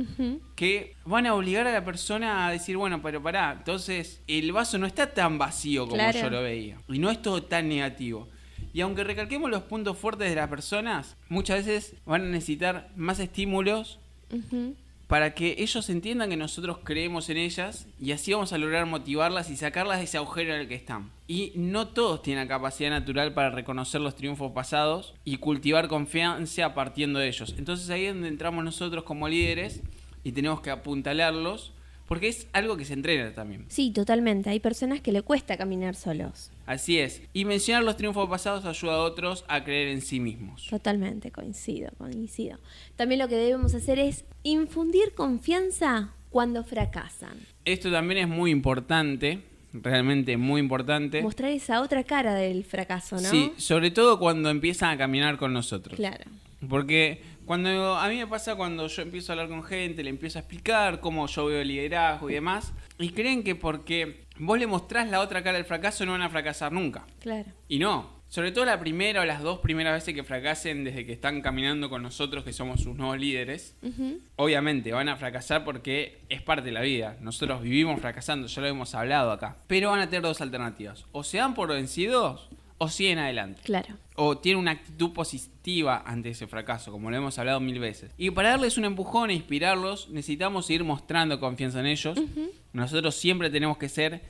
que 0.56 0.96
van 1.06 1.28
a 1.28 1.36
obligar 1.36 1.68
a 1.68 1.72
la 1.72 1.86
persona 1.86 2.48
a 2.48 2.52
decir, 2.52 2.76
bueno, 2.76 3.00
pero 3.02 3.22
pará, 3.22 3.54
entonces 3.60 4.22
el 4.28 4.52
vaso 4.52 4.78
no 4.80 4.88
está 4.88 5.14
tan 5.14 5.38
vacío 5.38 5.84
como 5.86 5.96
Claro. 5.96 6.20
yo 6.20 6.30
lo 6.32 6.42
veía. 6.42 6.78
Y 6.90 6.98
no 7.00 7.12
es 7.12 7.22
todo 7.22 7.44
tan 7.44 7.70
negativo. 7.70 8.28
Y 8.74 8.82
aunque 8.82 9.04
recalquemos 9.04 9.50
los 9.52 9.64
puntos 9.64 9.98
fuertes 9.98 10.30
de 10.30 10.36
las 10.36 10.50
personas, 10.50 11.16
muchas 11.30 11.66
veces 11.66 11.96
van 12.06 12.24
a 12.24 12.26
necesitar 12.26 12.90
más 12.96 13.20
estímulos 13.20 14.00
Ujú. 14.32 14.76
Para 15.08 15.34
que 15.34 15.56
ellos 15.60 15.90
entiendan 15.90 16.30
que 16.30 16.38
nosotros 16.38 16.80
creemos 16.84 17.30
en 17.30 17.38
ellas 17.38 17.88
y 18.00 18.12
así 18.12 18.34
vamos 18.34 18.52
a 18.52 18.58
lograr 18.58 18.86
motivarlas 18.86 19.50
y 19.50 19.56
sacarlas 19.56 20.00
de 20.00 20.04
ese 20.04 20.18
agujero 20.18 20.54
en 20.54 20.62
el 20.62 20.68
que 20.68 20.76
están. 20.76 21.12
Y 21.28 21.54
no 21.56 21.88
todos 21.88 22.22
tienen 22.22 22.46
la 22.46 22.54
capacidad 22.54 22.90
natural 22.90 23.34
para 23.34 23.50
reconocer 23.50 24.02
los 24.02 24.16
triunfos 24.16 24.52
pasados 24.52 25.14
y 25.24 25.38
cultivar 25.38 25.88
confianza 25.88 26.74
partiendo 26.74 27.20
de 27.20 27.30
ellos. 27.30 27.56
Entonces 27.58 27.90
ahí 27.90 28.06
es 28.06 28.14
donde 28.14 28.28
entramos 28.28 28.64
nosotros 28.64 29.06
como 29.06 29.30
líderes 29.30 29.82
y 30.24 30.34
tenemos 30.34 30.60
que 30.60 30.72
apuntalarlos 30.72 31.72
porque 32.08 32.30
es 32.30 32.48
algo 32.54 32.78
que 32.78 32.86
se 32.86 32.94
entrena 32.94 33.34
también. 33.34 33.66
Sí, 33.68 33.92
totalmente. 33.92 34.50
Hay 34.50 34.60
personas 34.60 35.02
que 35.02 35.12
le 35.12 35.22
cuesta 35.22 35.58
caminar 35.58 35.96
solos. 35.96 36.52
Así 36.66 37.00
es. 37.00 37.22
Y 37.34 37.46
mencionar 37.46 37.84
los 37.84 37.98
triunfos 37.98 38.30
pasados 38.30 38.66
ayuda 38.66 38.94
a 38.94 39.00
otros 39.00 39.44
a 39.48 39.64
creer 39.64 39.90
en 39.90 40.02
sí 40.02 40.20
mismos. 40.20 40.68
Totalmente, 40.70 41.32
coincido, 41.32 41.92
coincido. 41.98 42.60
También 42.96 43.20
lo 43.20 43.28
que 43.28 43.36
debemos 43.36 43.76
hacer 43.76 44.00
es 44.00 44.26
infundir 44.44 45.14
confianza 45.14 46.14
cuando 46.30 46.64
fracasan. 46.64 47.38
Esto 47.66 47.92
también 47.92 48.22
es 48.22 48.28
muy 48.28 48.52
importante, 48.52 49.44
realmente 49.74 50.38
muy 50.38 50.62
importante. 50.62 51.22
Mostrar 51.22 51.52
esa 51.52 51.82
otra 51.82 52.04
cara 52.04 52.36
del 52.36 52.64
fracaso, 52.64 53.18
¿no? 53.18 53.30
Sí, 53.30 53.52
sobre 53.58 53.92
todo 53.92 54.18
cuando 54.18 54.50
empiezan 54.50 54.92
a 54.92 54.98
caminar 54.98 55.38
con 55.38 55.52
nosotros. 55.52 55.96
Claro. 55.96 56.26
Porque 56.70 57.22
cuando 57.48 57.96
a 57.96 58.08
mí 58.10 58.18
me 58.18 58.28
pasa 58.28 58.56
cuando 58.56 58.88
yo 58.88 59.02
empiezo 59.02 59.32
a 59.32 59.34
hablar 59.34 59.48
con 59.48 59.64
gente, 59.64 60.04
le 60.04 60.10
empiezo 60.10 60.38
a 60.38 60.42
explicar 60.42 61.00
cómo 61.00 61.26
yo 61.28 61.46
veo 61.46 61.62
el 61.62 61.68
liderazgo 61.70 62.30
y 62.30 62.34
demás, 62.34 62.74
y 63.00 63.10
creen 63.10 63.42
que 63.42 63.56
porque 63.56 64.26
vos 64.38 64.60
le 64.60 64.68
mostrás 64.68 65.10
la 65.10 65.22
otra 65.22 65.42
cara 65.42 65.58
del 65.58 65.66
fracaso 65.66 66.06
no 66.06 66.12
van 66.12 66.24
a 66.24 66.30
fracasar 66.30 66.74
nunca. 66.74 67.06
Claro. 67.22 67.50
Y 67.70 67.80
no. 67.80 68.18
Sobre 68.30 68.52
todo 68.52 68.66
la 68.66 68.78
primera 68.78 69.22
o 69.22 69.26
las 69.26 69.42
dos 69.42 69.60
primeras 69.60 69.94
veces 69.94 70.14
que 70.14 70.26
fracasen 70.26 70.84
desde 70.84 71.06
que 71.06 71.14
están 71.14 71.42
caminando 71.42 71.90
con 71.90 72.04
nosotros, 72.04 72.44
que 72.44 72.52
somos 72.52 72.82
sus 72.82 72.94
nuevos 72.98 73.18
líderes, 73.18 73.78
obviamente 74.36 74.92
van 74.92 75.08
a 75.08 75.16
fracasar 75.16 75.64
porque 75.64 76.20
es 76.28 76.42
parte 76.42 76.66
de 76.66 76.74
la 76.74 76.82
vida. 76.82 77.16
Nosotros 77.22 77.62
vivimos 77.62 78.02
fracasando, 78.02 78.48
ya 78.48 78.62
lo 78.62 78.68
hemos 78.68 78.94
hablado 78.96 79.32
acá. 79.32 79.56
Pero 79.68 79.92
van 79.92 80.02
a 80.02 80.10
tener 80.10 80.24
dos 80.24 80.42
alternativas. 80.42 81.06
O 81.14 81.24
se 81.24 81.38
dan 81.38 81.54
por 81.54 81.70
vencidos 81.70 82.50
o 82.80 82.90
siguen 82.90 83.18
adelante 83.20 83.62
Claro. 83.64 83.96
o 84.16 84.38
tiene 84.38 84.60
una 84.60 84.72
actitud 84.72 85.12
positiva 85.14 86.04
ante 86.06 86.30
ese 86.30 86.48
fracaso, 86.48 86.92
como 86.92 87.10
lo 87.10 87.18
hemos 87.18 87.38
hablado 87.40 87.60
mil 87.60 87.80
veces. 87.80 88.12
Y 88.18 88.30
para 88.32 88.50
darles 88.52 88.78
un 88.78 88.86
empujón 88.86 89.30
e 89.30 89.34
inspirarlos, 89.34 90.10
necesitamos 90.10 90.66
seguir 90.68 90.84
mostrando 90.84 91.40
confianza 91.40 91.80
en 91.80 91.88
ellos. 91.88 92.18
Nosotros 92.74 93.16
siempre 93.16 93.50
tenemos 93.50 93.78
que 93.78 93.90
ser 93.90 94.22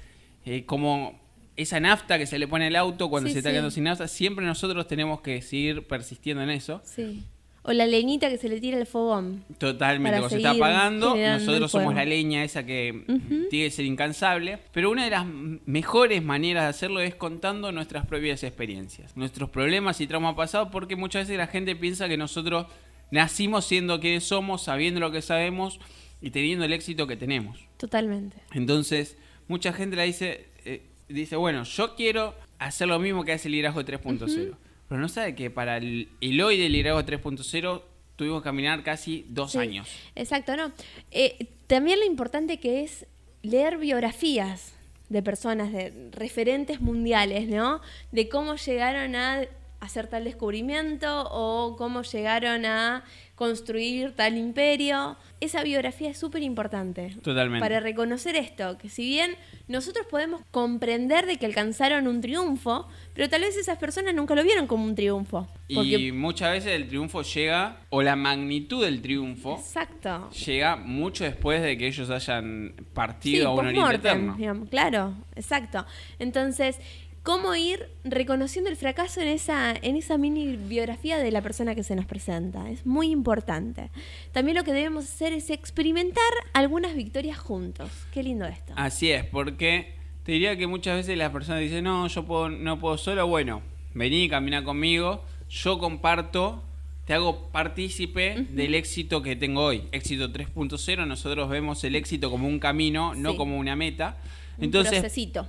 eh, 0.46 0.66
como 0.66 1.20
esa 1.58 1.80
nafta 1.80 2.18
que 2.18 2.26
se 2.28 2.38
le 2.40 2.48
pone 2.48 2.68
al 2.68 2.76
auto 2.76 3.10
cuando 3.10 3.28
Sí, 3.28 3.34
se 3.34 3.40
está 3.40 3.50
sí. 3.50 3.54
quedando 3.56 3.72
sin 3.72 3.84
nafta. 3.86 4.08
Siempre 4.08 4.46
nosotros 4.46 4.88
tenemos 4.88 5.22
que 5.22 5.42
seguir 5.42 5.86
persistiendo 5.88 6.44
en 6.44 6.52
eso. 6.52 6.82
Sí. 6.86 7.24
O 7.68 7.74
la 7.74 7.86
leñita 7.86 8.30
que 8.30 8.38
se 8.38 8.48
le 8.48 8.62
tira 8.62 8.78
al 8.78 8.86
fogón. 8.86 9.44
Totalmente, 9.58 10.20
cuando 10.20 10.30
se 10.30 10.38
está 10.38 10.52
apagando, 10.52 11.18
nosotros 11.18 11.70
somos 11.70 11.94
la 11.94 12.06
leña 12.06 12.46
esa 12.46 12.66
que 12.66 13.04
tiene 13.50 13.66
que 13.66 13.72
ser 13.72 13.84
incansable. 13.84 14.60
Pero 14.72 14.90
una 14.90 15.04
de 15.04 15.10
las 15.10 15.26
mejores 15.66 16.24
maneras 16.24 16.64
de 16.64 16.70
hacerlo 16.70 17.02
es 17.02 17.16
contando 17.16 17.74
nuestras 17.74 18.06
propias 18.06 18.42
experiencias, 18.44 19.18
nuestros 19.18 19.50
problemas 19.50 20.00
y 20.00 20.08
traumas 20.08 20.36
pasados, 20.36 20.70
porque 20.72 20.96
muchas 20.96 21.24
veces 21.24 21.38
la 21.38 21.48
gente 21.48 21.76
piensa 21.76 22.08
que 22.08 22.16
nosotros 22.16 22.68
nacimos 23.12 23.66
siendo 23.66 24.00
quienes 24.00 24.24
somos, 24.24 24.64
sabiendo 24.64 25.02
lo 25.02 25.12
que 25.12 25.22
sabemos 25.22 25.82
y 26.22 26.32
teniendo 26.32 26.64
el 26.64 26.72
éxito 26.72 27.06
que 27.06 27.18
tenemos. 27.18 27.60
Totalmente. 27.76 28.38
Entonces, 28.54 29.18
mucha 29.50 29.74
gente 29.74 29.98
la 29.98 30.04
dice, 30.04 30.48
eh, 30.64 30.84
dice, 31.10 31.36
bueno, 31.36 31.64
yo 31.64 31.96
quiero 31.96 32.34
hacer 32.60 32.88
lo 32.88 32.98
mismo 32.98 33.26
que 33.26 33.34
hace 33.34 33.50
el 33.50 33.54
liderazgo 33.54 33.82
3.0. 33.82 34.56
Pero 34.90 35.02
no 35.02 35.10
sabe 35.10 35.36
que 35.36 35.50
para 35.50 35.78
el, 35.78 36.08
el 36.22 36.42
hoy 36.42 36.58
del 36.58 36.72
liderazgo 36.72 37.02
3.0 37.04 37.82
tuvimos 38.16 38.42
que 38.42 38.46
caminar 38.46 38.84
casi 38.84 39.26
dos 39.30 39.52
Sí. 39.52 39.58
años. 39.60 39.88
Exacto, 40.16 40.56
¿no? 40.58 40.72
Eh, 41.12 41.48
también 41.68 42.00
lo 42.00 42.06
importante 42.06 42.58
que 42.60 42.84
es 42.84 43.06
leer 43.44 43.78
biografías 43.78 44.74
de 45.10 45.22
personas, 45.22 45.72
de 45.72 45.94
referentes 46.12 46.82
mundiales, 46.82 47.48
¿no? 47.48 47.82
De 48.12 48.28
cómo 48.30 48.56
llegaron 48.56 49.16
a 49.16 49.44
hacer 49.80 50.08
tal 50.08 50.24
descubrimiento 50.24 51.28
o 51.32 51.76
cómo 51.78 52.02
llegaron 52.02 52.66
a 52.66 53.04
construir 53.36 54.14
tal 54.16 54.36
imperio. 54.36 55.16
Esa 55.40 55.62
biografía 55.62 56.10
es 56.10 56.18
súper 56.18 56.42
importante. 56.42 57.16
Totalmente. 57.22 57.64
Para 57.64 57.80
reconocer 57.80 58.36
esto, 58.36 58.80
que 58.80 58.90
si 58.90 59.06
bien 59.06 59.36
nosotros 59.68 60.08
podemos 60.10 60.42
comprender 60.50 61.28
de 61.28 61.38
que 61.38 61.46
alcanzaron 61.46 62.08
un 62.08 62.22
triunfo, 62.22 62.88
pero 63.14 63.30
tal 63.30 63.42
vez 63.42 63.56
esas 63.56 63.78
personas 63.78 64.16
nunca 64.16 64.34
lo 64.34 64.44
vieron 64.44 64.66
como 64.66 64.84
un 64.86 64.96
triunfo. 64.96 65.48
Porque- 65.72 65.90
Y 66.00 66.12
muchas 66.12 66.54
veces 66.54 66.72
el 66.72 66.88
triunfo 66.88 67.22
llega, 67.22 67.82
o 67.92 68.02
la 68.02 68.16
magnitud 68.16 68.84
del 68.84 69.02
triunfo, 69.04 69.58
Exacto. 69.60 70.32
llega 70.32 70.76
mucho 70.76 71.24
después 71.24 71.62
de 71.62 71.78
que 71.78 71.86
ellos 71.88 72.10
hayan 72.10 72.74
Sí, 72.76 72.84
partido 72.96 73.50
a 73.50 73.54
un 73.54 73.68
oriente 73.68 73.96
eterno. 73.98 74.36
digamos, 74.36 74.70
claro, 74.70 75.14
exacto. 75.36 75.86
Entonces, 76.18 76.80
¿cómo 77.28 77.54
ir 77.56 77.90
reconociendo 78.06 78.70
el 78.70 78.78
fracaso 78.78 79.20
en 79.20 79.28
esa, 79.28 79.74
en 79.74 79.98
esa 79.98 80.18
mini 80.18 80.56
biografía 80.56 81.18
de 81.18 81.30
la 81.30 81.42
persona 81.42 81.76
que 81.76 81.84
se 81.84 81.94
nos 81.94 82.06
presenta? 82.06 82.70
Es 82.70 82.86
muy 82.86 83.12
importante. 83.12 83.90
También 84.32 84.56
lo 84.56 84.64
que 84.64 84.72
debemos 84.72 85.04
hacer 85.04 85.34
es 85.34 85.50
experimentar 85.50 86.24
algunas 86.54 86.96
victorias 86.96 87.38
juntos. 87.38 87.92
Qué 88.14 88.24
lindo 88.24 88.46
esto. 88.46 88.72
Así 88.78 89.12
es, 89.12 89.26
porque 89.26 89.94
te 90.24 90.32
diría 90.32 90.56
que 90.56 90.68
muchas 90.68 90.96
veces 90.96 91.18
las 91.18 91.34
personas 91.34 91.60
dicen, 91.60 91.84
no, 91.84 92.08
yo 92.08 92.24
puedo, 92.24 92.48
no 92.48 92.80
puedo 92.80 92.98
solo, 92.98 93.28
bueno, 93.28 93.62
vení, 93.94 94.30
camina 94.30 94.64
conmigo, 94.64 95.22
yo 95.50 95.80
comparto, 95.80 96.64
te 97.04 97.14
hago 97.14 97.50
partícipe 97.50 98.48
del 98.52 98.74
éxito 98.74 99.22
que 99.22 99.36
tengo 99.36 99.64
hoy. 99.64 99.84
Éxito 99.92 100.32
3.0, 100.32 101.06
nosotros 101.06 101.50
vemos 101.50 101.84
el 101.84 101.98
éxito 101.98 102.32
como 102.32 102.48
un 102.48 102.60
camino, 102.60 103.16
no 103.16 103.36
como 103.36 103.58
una 103.58 103.76
meta. 103.76 104.16
Un 104.60 104.64
Entonces, 104.64 105.02
procesito. 105.02 105.46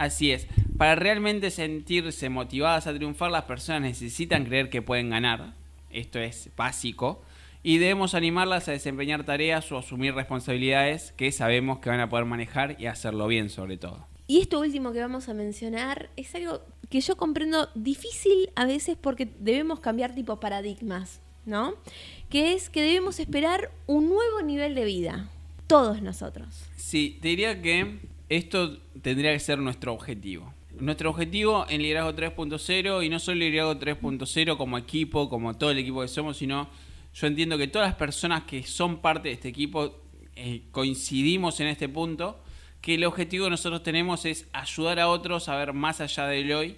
Así 0.00 0.32
es. 0.32 0.46
Para 0.78 0.94
realmente 0.94 1.50
sentirse 1.50 2.30
motivadas 2.30 2.86
a 2.86 2.94
triunfar, 2.94 3.30
las 3.30 3.44
personas 3.44 3.82
necesitan 3.82 4.46
creer 4.46 4.70
que 4.70 4.80
pueden 4.80 5.10
ganar. 5.10 5.52
Esto 5.90 6.18
es 6.18 6.48
básico. 6.56 7.22
Y 7.62 7.76
debemos 7.76 8.14
animarlas 8.14 8.66
a 8.68 8.72
desempeñar 8.72 9.24
tareas 9.24 9.70
o 9.70 9.76
asumir 9.76 10.14
responsabilidades 10.14 11.12
que 11.18 11.30
sabemos 11.32 11.80
que 11.80 11.90
van 11.90 12.00
a 12.00 12.08
poder 12.08 12.24
manejar 12.24 12.80
y 12.80 12.86
hacerlo 12.86 13.26
bien 13.26 13.50
sobre 13.50 13.76
todo. 13.76 14.06
Y 14.26 14.40
esto 14.40 14.60
último 14.60 14.92
que 14.92 15.00
vamos 15.00 15.28
a 15.28 15.34
mencionar 15.34 16.08
es 16.16 16.34
algo 16.34 16.62
que 16.88 17.02
yo 17.02 17.18
comprendo 17.18 17.68
difícil 17.74 18.48
a 18.54 18.64
veces 18.64 18.96
porque 18.98 19.28
debemos 19.38 19.80
cambiar 19.80 20.14
tipo 20.14 20.40
paradigmas, 20.40 21.20
¿no? 21.44 21.74
Que 22.30 22.54
es 22.54 22.70
que 22.70 22.80
debemos 22.80 23.20
esperar 23.20 23.70
un 23.86 24.08
nuevo 24.08 24.40
nivel 24.40 24.74
de 24.74 24.86
vida, 24.86 25.28
todos 25.66 26.00
nosotros. 26.00 26.64
Sí, 26.78 27.18
te 27.20 27.28
diría 27.28 27.60
que 27.60 28.00
esto 28.30 28.78
tendría 29.02 29.32
que 29.32 29.40
ser 29.40 29.58
nuestro 29.58 29.92
objetivo. 29.92 30.54
Nuestro 30.78 31.10
objetivo 31.10 31.66
en 31.68 31.82
Liderazgo 31.82 32.14
3.0, 32.14 33.04
y 33.04 33.08
no 33.08 33.18
solo 33.18 33.38
Liderazgo 33.40 33.78
3.0 33.78 34.56
como 34.56 34.78
equipo, 34.78 35.28
como 35.28 35.58
todo 35.58 35.72
el 35.72 35.78
equipo 35.78 36.00
que 36.00 36.08
somos, 36.08 36.38
sino 36.38 36.70
yo 37.12 37.26
entiendo 37.26 37.58
que 37.58 37.66
todas 37.66 37.88
las 37.88 37.96
personas 37.96 38.44
que 38.44 38.62
son 38.62 38.98
parte 39.00 39.28
de 39.28 39.34
este 39.34 39.48
equipo 39.48 40.00
eh, 40.36 40.62
coincidimos 40.70 41.58
en 41.58 41.66
este 41.66 41.88
punto, 41.88 42.40
que 42.80 42.94
el 42.94 43.04
objetivo 43.04 43.46
que 43.46 43.50
nosotros 43.50 43.82
tenemos 43.82 44.24
es 44.24 44.46
ayudar 44.52 45.00
a 45.00 45.08
otros 45.08 45.48
a 45.48 45.56
ver 45.56 45.72
más 45.72 46.00
allá 46.00 46.26
del 46.28 46.52
hoy 46.52 46.76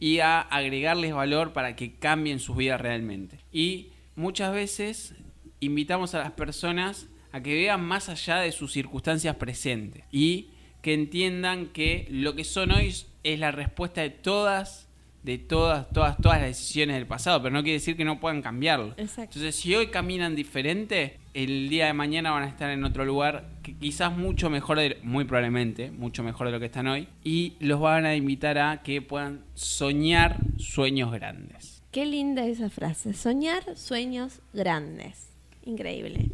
y 0.00 0.18
a 0.18 0.40
agregarles 0.40 1.14
valor 1.14 1.52
para 1.52 1.76
que 1.76 1.94
cambien 1.94 2.40
sus 2.40 2.56
vidas 2.56 2.80
realmente. 2.80 3.38
Y 3.52 3.90
muchas 4.16 4.52
veces 4.52 5.14
invitamos 5.60 6.14
a 6.14 6.20
las 6.20 6.32
personas 6.32 7.08
a 7.30 7.42
que 7.42 7.54
vean 7.54 7.84
más 7.84 8.08
allá 8.08 8.38
de 8.38 8.52
sus 8.52 8.72
circunstancias 8.72 9.36
presentes 9.36 10.02
y 10.10 10.48
que 10.82 10.94
entiendan 10.94 11.66
que 11.66 12.06
lo 12.10 12.34
que 12.34 12.44
son 12.44 12.72
hoy 12.72 12.94
es 13.22 13.38
la 13.38 13.50
respuesta 13.50 14.00
de 14.02 14.10
todas 14.10 14.88
de 15.22 15.36
todas, 15.36 15.88
todas, 15.90 16.16
todas 16.16 16.38
las 16.38 16.48
decisiones 16.48 16.96
del 16.96 17.06
pasado, 17.06 17.42
pero 17.42 17.52
no 17.52 17.62
quiere 17.62 17.74
decir 17.74 17.96
que 17.96 18.04
no 18.04 18.20
puedan 18.20 18.40
cambiarlo. 18.40 18.94
Entonces, 18.96 19.56
si 19.56 19.74
hoy 19.74 19.88
caminan 19.88 20.34
diferente, 20.34 21.18
el 21.34 21.68
día 21.68 21.86
de 21.86 21.92
mañana 21.92 22.30
van 22.30 22.44
a 22.44 22.48
estar 22.48 22.70
en 22.70 22.84
otro 22.84 23.04
lugar 23.04 23.50
que 23.62 23.76
quizás 23.76 24.16
mucho 24.16 24.48
mejor, 24.48 24.78
muy 25.02 25.24
probablemente, 25.24 25.90
mucho 25.90 26.22
mejor 26.22 26.46
de 26.46 26.52
lo 26.52 26.60
que 26.60 26.66
están 26.66 26.86
hoy, 26.86 27.08
y 27.24 27.56
los 27.60 27.80
van 27.80 28.06
a 28.06 28.16
invitar 28.16 28.58
a 28.58 28.82
que 28.82 29.02
puedan 29.02 29.44
soñar 29.54 30.38
sueños 30.56 31.12
grandes. 31.12 31.82
Qué 31.90 32.06
linda 32.06 32.46
esa 32.46 32.70
frase, 32.70 33.12
soñar 33.12 33.76
sueños 33.76 34.40
grandes. 34.52 35.28
Increíble. 35.64 36.30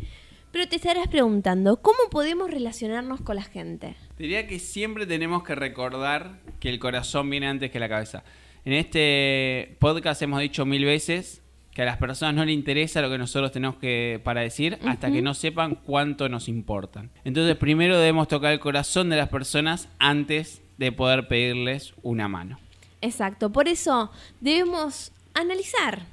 Pero 0.52 0.68
te 0.68 0.76
estarás 0.76 1.08
preguntando, 1.08 1.82
¿cómo 1.82 1.98
podemos 2.10 2.48
relacionarnos 2.48 3.22
con 3.22 3.34
la 3.36 3.42
gente? 3.42 3.96
Diría 4.18 4.46
que 4.46 4.60
siempre 4.60 5.06
tenemos 5.06 5.42
que 5.42 5.56
recordar 5.56 6.38
que 6.60 6.68
el 6.68 6.78
corazón 6.78 7.28
viene 7.28 7.48
antes 7.48 7.70
que 7.72 7.80
la 7.80 7.88
cabeza. 7.88 8.22
En 8.64 8.72
este 8.72 9.76
podcast 9.80 10.22
hemos 10.22 10.40
dicho 10.40 10.64
mil 10.64 10.84
veces 10.84 11.42
que 11.72 11.82
a 11.82 11.84
las 11.84 11.96
personas 11.96 12.36
no 12.36 12.44
les 12.44 12.54
interesa 12.54 13.02
lo 13.02 13.10
que 13.10 13.18
nosotros 13.18 13.50
tenemos 13.50 13.76
que 13.76 14.20
para 14.22 14.42
decir 14.42 14.78
hasta 14.86 15.10
que 15.10 15.20
no 15.20 15.34
sepan 15.34 15.74
cuánto 15.74 16.28
nos 16.28 16.48
importan. 16.48 17.10
Entonces 17.24 17.56
primero 17.56 17.98
debemos 17.98 18.28
tocar 18.28 18.52
el 18.52 18.60
corazón 18.60 19.10
de 19.10 19.16
las 19.16 19.28
personas 19.28 19.88
antes 19.98 20.62
de 20.78 20.92
poder 20.92 21.26
pedirles 21.26 21.92
una 22.02 22.28
mano. 22.28 22.60
Exacto, 23.00 23.50
por 23.50 23.66
eso 23.66 24.12
debemos 24.40 25.10
analizar 25.34 26.06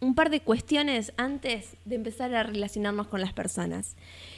un 0.00 0.14
par 0.14 0.30
de 0.30 0.40
cuestiones 0.40 1.12
antes 1.16 1.76
de 1.84 1.96
empezar 1.96 2.32
a 2.36 2.44
relacionarnos 2.44 3.08
con 3.08 3.20
las 3.20 3.32
personas. 3.32 3.96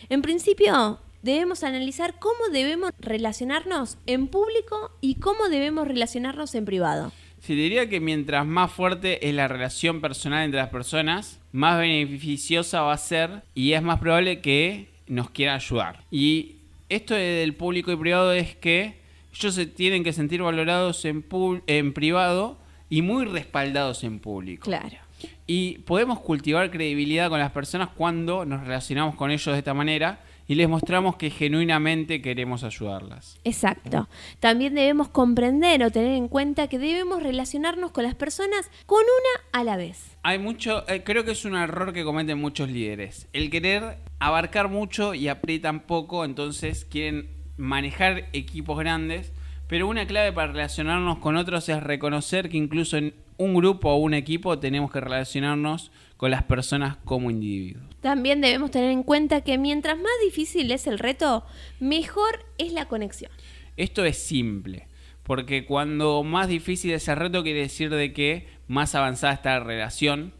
En 0.08 0.22
principio, 0.22 0.98
debemos 1.22 1.64
analizar 1.64 2.18
cómo 2.18 2.48
debemos 2.52 2.92
relacionarnos 2.98 3.98
en 4.06 4.28
público 4.28 4.90
y 5.00 5.16
cómo 5.16 5.48
debemos 5.48 5.86
relacionarnos 5.86 6.54
en 6.54 6.64
privado. 6.64 7.12
Sí, 7.40 7.54
diría 7.54 7.88
que 7.88 8.00
mientras 8.00 8.46
más 8.46 8.70
fuerte 8.70 9.26
es 9.26 9.34
la 9.34 9.48
relación 9.48 10.00
personal 10.00 10.44
entre 10.44 10.60
las 10.60 10.68
personas, 10.68 11.40
más 11.52 11.78
beneficiosa 11.78 12.82
va 12.82 12.92
a 12.92 12.98
ser 12.98 13.42
y 13.54 13.72
es 13.72 13.82
más 13.82 13.98
probable 13.98 14.40
que 14.40 14.88
nos 15.06 15.30
quiera 15.30 15.54
ayudar. 15.54 16.04
Y 16.10 16.56
esto 16.90 17.14
del 17.14 17.54
público 17.54 17.90
y 17.92 17.96
privado 17.96 18.32
es 18.32 18.54
que 18.56 19.00
ellos 19.34 19.54
se 19.54 19.66
tienen 19.66 20.04
que 20.04 20.12
sentir 20.12 20.42
valorados 20.42 21.04
en, 21.06 21.24
en 21.66 21.92
privado 21.94 22.58
y 22.90 23.00
muy 23.00 23.24
respaldados 23.24 24.04
en 24.04 24.18
público. 24.18 24.64
Claro. 24.64 24.98
Y 25.46 25.78
podemos 25.78 26.20
cultivar 26.20 26.70
credibilidad 26.70 27.30
con 27.30 27.38
las 27.38 27.52
personas 27.52 27.88
cuando 27.88 28.44
nos 28.44 28.60
relacionamos 28.60 29.14
con 29.14 29.30
ellos 29.30 29.46
de 29.46 29.58
esta 29.58 29.74
manera 29.74 30.20
y 30.50 30.56
les 30.56 30.68
mostramos 30.68 31.14
que 31.14 31.30
genuinamente 31.30 32.20
queremos 32.20 32.64
ayudarlas. 32.64 33.38
Exacto. 33.44 34.08
También 34.40 34.74
debemos 34.74 35.06
comprender 35.06 35.80
o 35.84 35.92
tener 35.92 36.10
en 36.14 36.26
cuenta 36.26 36.66
que 36.66 36.80
debemos 36.80 37.22
relacionarnos 37.22 37.92
con 37.92 38.02
las 38.02 38.16
personas 38.16 38.68
con 38.84 38.98
una 38.98 39.60
a 39.60 39.62
la 39.62 39.76
vez. 39.76 40.16
Hay 40.24 40.40
mucho, 40.40 40.84
eh, 40.88 41.04
creo 41.04 41.24
que 41.24 41.30
es 41.30 41.44
un 41.44 41.54
error 41.54 41.92
que 41.92 42.02
cometen 42.02 42.40
muchos 42.40 42.68
líderes. 42.68 43.28
El 43.32 43.48
querer 43.48 43.98
abarcar 44.18 44.68
mucho 44.68 45.14
y 45.14 45.28
aprietan 45.28 45.86
poco, 45.86 46.24
entonces 46.24 46.84
quieren 46.84 47.28
manejar 47.56 48.24
equipos 48.32 48.76
grandes. 48.76 49.32
Pero 49.68 49.86
una 49.86 50.04
clave 50.04 50.32
para 50.32 50.50
relacionarnos 50.50 51.18
con 51.18 51.36
otros 51.36 51.68
es 51.68 51.80
reconocer 51.80 52.48
que 52.48 52.56
incluso 52.56 52.96
en 52.96 53.14
un 53.40 53.54
grupo 53.54 53.88
o 53.88 53.96
un 53.96 54.12
equipo 54.12 54.58
tenemos 54.58 54.92
que 54.92 55.00
relacionarnos 55.00 55.90
con 56.18 56.30
las 56.30 56.42
personas 56.42 56.98
como 57.06 57.30
individuos. 57.30 57.82
También 58.02 58.42
debemos 58.42 58.70
tener 58.70 58.90
en 58.90 59.02
cuenta 59.02 59.40
que 59.40 59.56
mientras 59.56 59.96
más 59.96 60.12
difícil 60.22 60.70
es 60.70 60.86
el 60.86 60.98
reto, 60.98 61.44
mejor 61.80 62.44
es 62.58 62.74
la 62.74 62.84
conexión. 62.84 63.32
Esto 63.78 64.04
es 64.04 64.18
simple, 64.18 64.88
porque 65.22 65.64
cuando 65.64 66.22
más 66.22 66.48
difícil 66.48 66.92
es 66.92 67.08
el 67.08 67.16
reto 67.16 67.42
quiere 67.42 67.60
decir 67.60 67.88
de 67.88 68.12
que 68.12 68.46
más 68.68 68.94
avanzada 68.94 69.32
está 69.32 69.58
la 69.58 69.64
relación 69.64 70.34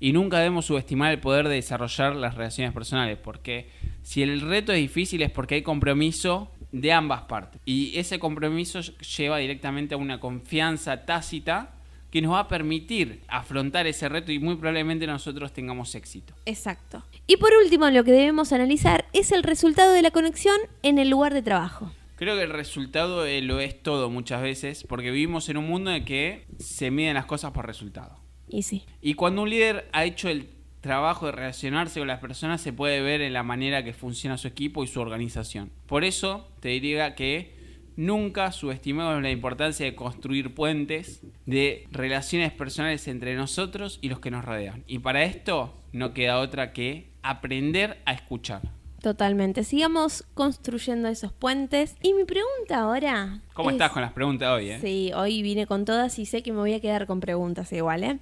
y 0.00 0.14
nunca 0.14 0.38
debemos 0.38 0.64
subestimar 0.64 1.12
el 1.12 1.20
poder 1.20 1.48
de 1.48 1.56
desarrollar 1.56 2.16
las 2.16 2.36
relaciones 2.36 2.72
personales, 2.72 3.18
porque 3.22 3.68
si 4.02 4.22
el 4.22 4.40
reto 4.40 4.72
es 4.72 4.78
difícil 4.78 5.20
es 5.20 5.30
porque 5.30 5.56
hay 5.56 5.62
compromiso 5.62 6.50
de 6.72 6.90
ambas 6.92 7.22
partes 7.22 7.60
y 7.66 7.98
ese 7.98 8.18
compromiso 8.18 8.80
lleva 8.80 9.36
directamente 9.36 9.94
a 9.94 9.98
una 9.98 10.20
confianza 10.20 11.04
tácita 11.04 11.75
que 12.10 12.22
nos 12.22 12.32
va 12.32 12.40
a 12.40 12.48
permitir 12.48 13.22
afrontar 13.28 13.86
ese 13.86 14.08
reto 14.08 14.32
y 14.32 14.38
muy 14.38 14.56
probablemente 14.56 15.06
nosotros 15.06 15.52
tengamos 15.52 15.94
éxito. 15.94 16.34
Exacto. 16.46 17.04
Y 17.26 17.36
por 17.36 17.50
último, 17.62 17.88
lo 17.90 18.04
que 18.04 18.12
debemos 18.12 18.52
analizar 18.52 19.06
es 19.12 19.32
el 19.32 19.42
resultado 19.42 19.92
de 19.92 20.02
la 20.02 20.10
conexión 20.10 20.56
en 20.82 20.98
el 20.98 21.10
lugar 21.10 21.34
de 21.34 21.42
trabajo. 21.42 21.92
Creo 22.16 22.36
que 22.36 22.44
el 22.44 22.50
resultado 22.50 23.26
eh, 23.26 23.42
lo 23.42 23.60
es 23.60 23.82
todo 23.82 24.08
muchas 24.08 24.40
veces, 24.40 24.84
porque 24.88 25.10
vivimos 25.10 25.48
en 25.50 25.58
un 25.58 25.66
mundo 25.66 25.90
en 25.90 25.96
el 25.96 26.04
que 26.04 26.46
se 26.58 26.90
miden 26.90 27.14
las 27.14 27.26
cosas 27.26 27.52
por 27.52 27.66
resultado. 27.66 28.18
Y 28.48 28.62
sí. 28.62 28.84
Y 29.02 29.14
cuando 29.14 29.42
un 29.42 29.50
líder 29.50 29.88
ha 29.92 30.04
hecho 30.04 30.28
el 30.28 30.48
trabajo 30.80 31.26
de 31.26 31.32
relacionarse 31.32 31.98
con 31.98 32.08
las 32.08 32.20
personas, 32.20 32.60
se 32.60 32.72
puede 32.72 33.02
ver 33.02 33.20
en 33.20 33.32
la 33.32 33.42
manera 33.42 33.84
que 33.84 33.92
funciona 33.92 34.38
su 34.38 34.48
equipo 34.48 34.84
y 34.84 34.86
su 34.86 35.00
organización. 35.00 35.72
Por 35.86 36.04
eso 36.04 36.48
te 36.60 36.68
diría 36.68 37.14
que 37.14 37.55
Nunca 37.96 38.52
subestimemos 38.52 39.20
la 39.22 39.30
importancia 39.30 39.86
de 39.86 39.94
construir 39.94 40.54
puentes 40.54 41.22
de 41.46 41.86
relaciones 41.90 42.52
personales 42.52 43.08
entre 43.08 43.34
nosotros 43.36 43.98
y 44.02 44.08
los 44.08 44.20
que 44.20 44.30
nos 44.30 44.44
rodean. 44.44 44.84
Y 44.86 44.98
para 44.98 45.24
esto 45.24 45.74
no 45.92 46.12
queda 46.12 46.40
otra 46.40 46.72
que 46.72 47.10
aprender 47.22 48.02
a 48.04 48.12
escuchar. 48.12 48.62
Totalmente. 49.06 49.62
Sigamos 49.62 50.24
construyendo 50.34 51.08
esos 51.08 51.32
puentes. 51.32 51.96
Y 52.02 52.12
mi 52.12 52.24
pregunta 52.24 52.80
ahora. 52.80 53.40
¿Cómo 53.54 53.70
estás 53.70 53.92
con 53.92 54.02
las 54.02 54.12
preguntas 54.12 54.48
hoy? 54.48 54.70
Eh? 54.70 54.80
Sí, 54.80 55.12
hoy 55.14 55.42
vine 55.42 55.66
con 55.66 55.84
todas 55.84 56.18
y 56.18 56.26
sé 56.26 56.42
que 56.42 56.52
me 56.52 56.58
voy 56.58 56.74
a 56.74 56.80
quedar 56.80 57.06
con 57.06 57.20
preguntas 57.20 57.72
igual, 57.72 58.02
¿eh? 58.02 58.18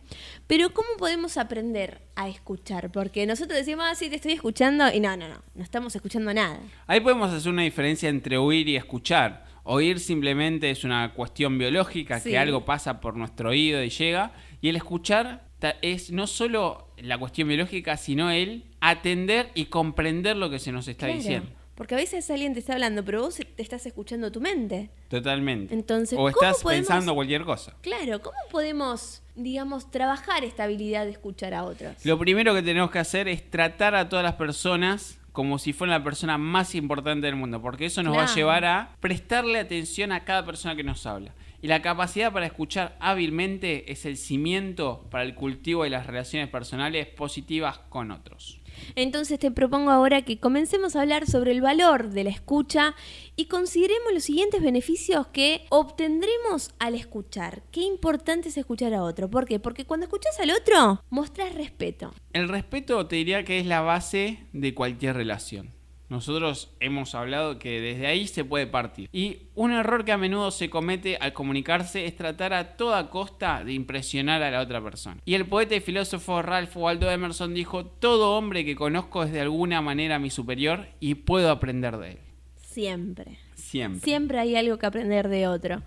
Pero 0.46 0.74
¿cómo 0.74 0.88
podemos 0.98 1.38
aprender 1.38 2.02
a 2.16 2.28
escuchar? 2.28 2.92
Porque 2.92 3.24
nosotros 3.26 3.58
decimos, 3.58 3.86
ah, 3.88 3.94
sí, 3.94 4.10
te 4.10 4.16
estoy 4.16 4.32
escuchando 4.32 4.92
y 4.92 5.00
no, 5.00 5.16
no, 5.16 5.26
no, 5.28 5.36
no 5.54 5.62
estamos 5.62 5.96
escuchando 5.96 6.34
nada. 6.34 6.58
Ahí 6.86 7.00
podemos 7.00 7.32
hacer 7.32 7.50
una 7.50 7.62
diferencia 7.62 8.08
entre 8.08 8.36
oír 8.36 8.68
y 8.68 8.76
escuchar. 8.76 9.43
Oír 9.64 9.98
simplemente 9.98 10.70
es 10.70 10.84
una 10.84 11.14
cuestión 11.14 11.58
biológica, 11.58 12.22
que 12.22 12.38
algo 12.38 12.64
pasa 12.64 13.00
por 13.00 13.16
nuestro 13.16 13.50
oído 13.50 13.82
y 13.82 13.88
llega. 13.88 14.32
Y 14.60 14.68
el 14.68 14.76
escuchar 14.76 15.48
es 15.80 16.10
no 16.10 16.26
solo 16.26 16.90
la 16.98 17.18
cuestión 17.18 17.48
biológica, 17.48 17.96
sino 17.96 18.30
el 18.30 18.64
atender 18.80 19.50
y 19.54 19.66
comprender 19.66 20.36
lo 20.36 20.50
que 20.50 20.58
se 20.58 20.70
nos 20.70 20.86
está 20.88 21.06
diciendo. 21.06 21.50
Porque 21.74 21.94
a 21.94 21.96
veces 21.96 22.30
alguien 22.30 22.52
te 22.52 22.60
está 22.60 22.74
hablando, 22.74 23.04
pero 23.04 23.22
vos 23.22 23.34
te 23.34 23.62
estás 23.62 23.84
escuchando 23.86 24.30
tu 24.30 24.40
mente. 24.40 24.90
Totalmente. 25.08 25.74
Entonces, 25.74 26.16
o 26.16 26.28
estás 26.28 26.62
pensando 26.62 27.14
cualquier 27.14 27.42
cosa. 27.42 27.74
Claro, 27.80 28.22
¿cómo 28.22 28.36
podemos, 28.50 29.22
digamos, 29.34 29.90
trabajar 29.90 30.44
esta 30.44 30.64
habilidad 30.64 31.04
de 31.04 31.10
escuchar 31.10 31.52
a 31.52 31.64
otros? 31.64 31.96
Lo 32.04 32.16
primero 32.16 32.54
que 32.54 32.62
tenemos 32.62 32.92
que 32.92 33.00
hacer 33.00 33.26
es 33.26 33.50
tratar 33.50 33.96
a 33.96 34.08
todas 34.08 34.22
las 34.22 34.34
personas 34.34 35.18
como 35.34 35.58
si 35.58 35.72
fuera 35.72 35.98
la 35.98 36.04
persona 36.04 36.38
más 36.38 36.76
importante 36.76 37.26
del 37.26 37.34
mundo, 37.34 37.60
porque 37.60 37.86
eso 37.86 38.04
nos 38.04 38.16
va 38.16 38.22
a 38.22 38.34
llevar 38.36 38.64
a 38.64 38.96
prestarle 39.00 39.58
atención 39.58 40.12
a 40.12 40.24
cada 40.24 40.46
persona 40.46 40.76
que 40.76 40.84
nos 40.84 41.06
habla. 41.06 41.34
Y 41.60 41.66
la 41.66 41.82
capacidad 41.82 42.32
para 42.32 42.46
escuchar 42.46 42.96
hábilmente 43.00 43.90
es 43.90 44.06
el 44.06 44.16
cimiento 44.16 45.08
para 45.10 45.24
el 45.24 45.34
cultivo 45.34 45.82
de 45.82 45.90
las 45.90 46.06
relaciones 46.06 46.48
personales 46.50 47.08
positivas 47.08 47.80
con 47.88 48.12
otros. 48.12 48.60
Entonces 48.94 49.38
te 49.38 49.50
propongo 49.50 49.90
ahora 49.90 50.22
que 50.22 50.38
comencemos 50.38 50.96
a 50.96 51.02
hablar 51.02 51.26
sobre 51.26 51.52
el 51.52 51.60
valor 51.60 52.10
de 52.10 52.24
la 52.24 52.30
escucha 52.30 52.94
y 53.36 53.46
consideremos 53.46 54.12
los 54.12 54.24
siguientes 54.24 54.62
beneficios 54.62 55.26
que 55.28 55.66
obtendremos 55.70 56.74
al 56.78 56.94
escuchar. 56.94 57.62
Qué 57.70 57.80
importante 57.82 58.48
es 58.48 58.56
escuchar 58.56 58.94
a 58.94 59.02
otro. 59.02 59.28
¿Por 59.28 59.46
qué? 59.46 59.58
Porque 59.58 59.84
cuando 59.84 60.04
escuchas 60.04 60.38
al 60.40 60.50
otro, 60.50 61.02
mostras 61.10 61.54
respeto. 61.54 62.14
El 62.32 62.48
respeto 62.48 63.06
te 63.06 63.16
diría 63.16 63.44
que 63.44 63.58
es 63.58 63.66
la 63.66 63.80
base 63.80 64.46
de 64.52 64.74
cualquier 64.74 65.16
relación. 65.16 65.73
Nosotros 66.14 66.70
hemos 66.78 67.16
hablado 67.16 67.58
que 67.58 67.80
desde 67.80 68.06
ahí 68.06 68.28
se 68.28 68.44
puede 68.44 68.68
partir. 68.68 69.08
Y 69.12 69.48
un 69.56 69.72
error 69.72 70.04
que 70.04 70.12
a 70.12 70.16
menudo 70.16 70.52
se 70.52 70.70
comete 70.70 71.16
al 71.16 71.32
comunicarse 71.32 72.06
es 72.06 72.14
tratar 72.14 72.52
a 72.52 72.76
toda 72.76 73.10
costa 73.10 73.64
de 73.64 73.72
impresionar 73.72 74.40
a 74.44 74.52
la 74.52 74.60
otra 74.60 74.80
persona. 74.80 75.20
Y 75.24 75.34
el 75.34 75.44
poeta 75.44 75.74
y 75.74 75.80
filósofo 75.80 76.40
Ralph 76.40 76.76
Waldo 76.76 77.10
Emerson 77.10 77.52
dijo, 77.52 77.84
todo 77.84 78.38
hombre 78.38 78.64
que 78.64 78.76
conozco 78.76 79.24
es 79.24 79.32
de 79.32 79.40
alguna 79.40 79.80
manera 79.80 80.20
mi 80.20 80.30
superior 80.30 80.86
y 81.00 81.16
puedo 81.16 81.50
aprender 81.50 81.96
de 81.96 82.12
él. 82.12 82.18
Siempre. 82.58 83.38
Siempre. 83.56 84.04
Siempre 84.04 84.38
hay 84.38 84.54
algo 84.54 84.78
que 84.78 84.86
aprender 84.86 85.28
de 85.28 85.48
otro 85.48 85.82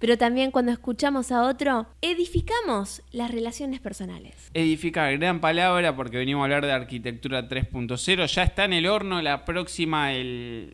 pero 0.00 0.18
también 0.18 0.50
cuando 0.50 0.72
escuchamos 0.72 1.30
a 1.30 1.42
otro, 1.44 1.86
edificamos 2.00 3.02
las 3.12 3.30
relaciones 3.30 3.78
personales. 3.80 4.34
Edificar, 4.54 5.16
gran 5.18 5.40
palabra 5.40 5.94
porque 5.94 6.16
venimos 6.16 6.40
a 6.40 6.44
hablar 6.44 6.66
de 6.66 6.72
arquitectura 6.72 7.48
3.0. 7.48 8.26
Ya 8.26 8.42
está 8.42 8.64
en 8.64 8.72
el 8.72 8.86
horno 8.86 9.22
la 9.22 9.44
próxima, 9.44 10.12
el, 10.12 10.72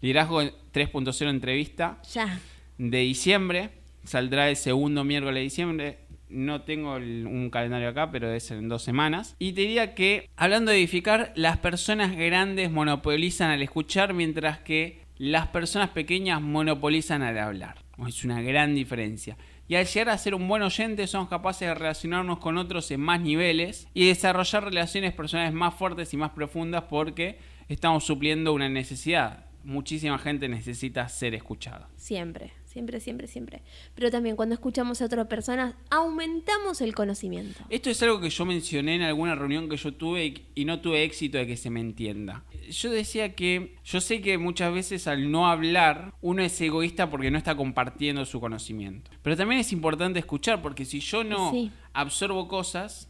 Liderazgo 0.00 0.42
3.0 0.42 1.30
entrevista 1.30 1.98
Ya. 2.12 2.38
de 2.78 2.98
diciembre. 2.98 3.70
Saldrá 4.04 4.48
el 4.50 4.56
segundo 4.56 5.02
miércoles 5.04 5.36
de 5.36 5.42
diciembre. 5.42 5.98
No 6.28 6.62
tengo 6.62 6.96
el- 6.96 7.26
un 7.26 7.50
calendario 7.50 7.88
acá, 7.88 8.10
pero 8.10 8.30
es 8.32 8.50
en 8.50 8.68
dos 8.68 8.82
semanas. 8.82 9.34
Y 9.38 9.52
te 9.52 9.62
diría 9.62 9.94
que, 9.94 10.28
hablando 10.36 10.70
de 10.70 10.76
edificar, 10.78 11.32
las 11.34 11.56
personas 11.58 12.14
grandes 12.16 12.70
monopolizan 12.70 13.50
al 13.50 13.62
escuchar, 13.62 14.12
mientras 14.12 14.58
que 14.58 15.00
las 15.18 15.46
personas 15.48 15.90
pequeñas 15.90 16.42
monopolizan 16.42 17.22
al 17.22 17.38
hablar. 17.38 17.76
Es 18.06 18.24
una 18.24 18.42
gran 18.42 18.74
diferencia. 18.74 19.36
Y 19.68 19.74
al 19.74 19.86
llegar 19.86 20.10
a 20.10 20.18
ser 20.18 20.34
un 20.34 20.46
buen 20.46 20.62
oyente, 20.62 21.06
somos 21.06 21.28
capaces 21.28 21.66
de 21.66 21.74
relacionarnos 21.74 22.38
con 22.38 22.56
otros 22.58 22.90
en 22.90 23.00
más 23.00 23.20
niveles 23.20 23.88
y 23.94 24.06
desarrollar 24.06 24.64
relaciones 24.64 25.12
personales 25.12 25.52
más 25.52 25.74
fuertes 25.74 26.12
y 26.14 26.16
más 26.16 26.30
profundas 26.30 26.84
porque 26.84 27.38
estamos 27.68 28.04
supliendo 28.04 28.52
una 28.52 28.68
necesidad. 28.68 29.46
Muchísima 29.64 30.18
gente 30.18 30.48
necesita 30.48 31.08
ser 31.08 31.34
escuchada. 31.34 31.88
Siempre, 31.96 32.52
siempre, 32.76 33.00
siempre, 33.00 33.26
siempre. 33.26 33.62
Pero 33.94 34.10
también 34.10 34.36
cuando 34.36 34.54
escuchamos 34.54 35.00
a 35.00 35.06
otras 35.06 35.26
personas, 35.28 35.74
aumentamos 35.88 36.82
el 36.82 36.94
conocimiento. 36.94 37.58
Esto 37.70 37.88
es 37.88 38.02
algo 38.02 38.20
que 38.20 38.28
yo 38.28 38.44
mencioné 38.44 38.96
en 38.96 39.02
alguna 39.02 39.34
reunión 39.34 39.66
que 39.70 39.78
yo 39.78 39.94
tuve 39.94 40.26
y- 40.26 40.46
y 40.54 40.64
no 40.66 40.80
tuve 40.80 41.02
éxito 41.02 41.38
de 41.38 41.46
que 41.46 41.56
se 41.56 41.70
me 41.70 41.80
entienda. 41.80 42.44
Yo 42.70 42.90
decía 42.90 43.34
que 43.34 43.76
yo 43.82 44.02
sé 44.02 44.20
que 44.20 44.36
muchas 44.36 44.74
veces 44.74 45.06
al 45.06 45.30
no 45.30 45.48
hablar 45.48 46.12
uno 46.20 46.42
es 46.42 46.60
egoísta 46.60 47.08
porque 47.08 47.30
no 47.30 47.38
está 47.38 47.56
compartiendo 47.56 48.26
su 48.26 48.40
conocimiento. 48.40 49.10
Pero 49.22 49.38
también 49.38 49.58
es 49.62 49.72
importante 49.72 50.18
escuchar 50.18 50.60
porque 50.60 50.84
si 50.84 51.00
yo 51.00 51.24
no 51.24 51.50
Sí. 51.52 51.70
absorbo 51.94 52.46
cosas, 52.46 53.08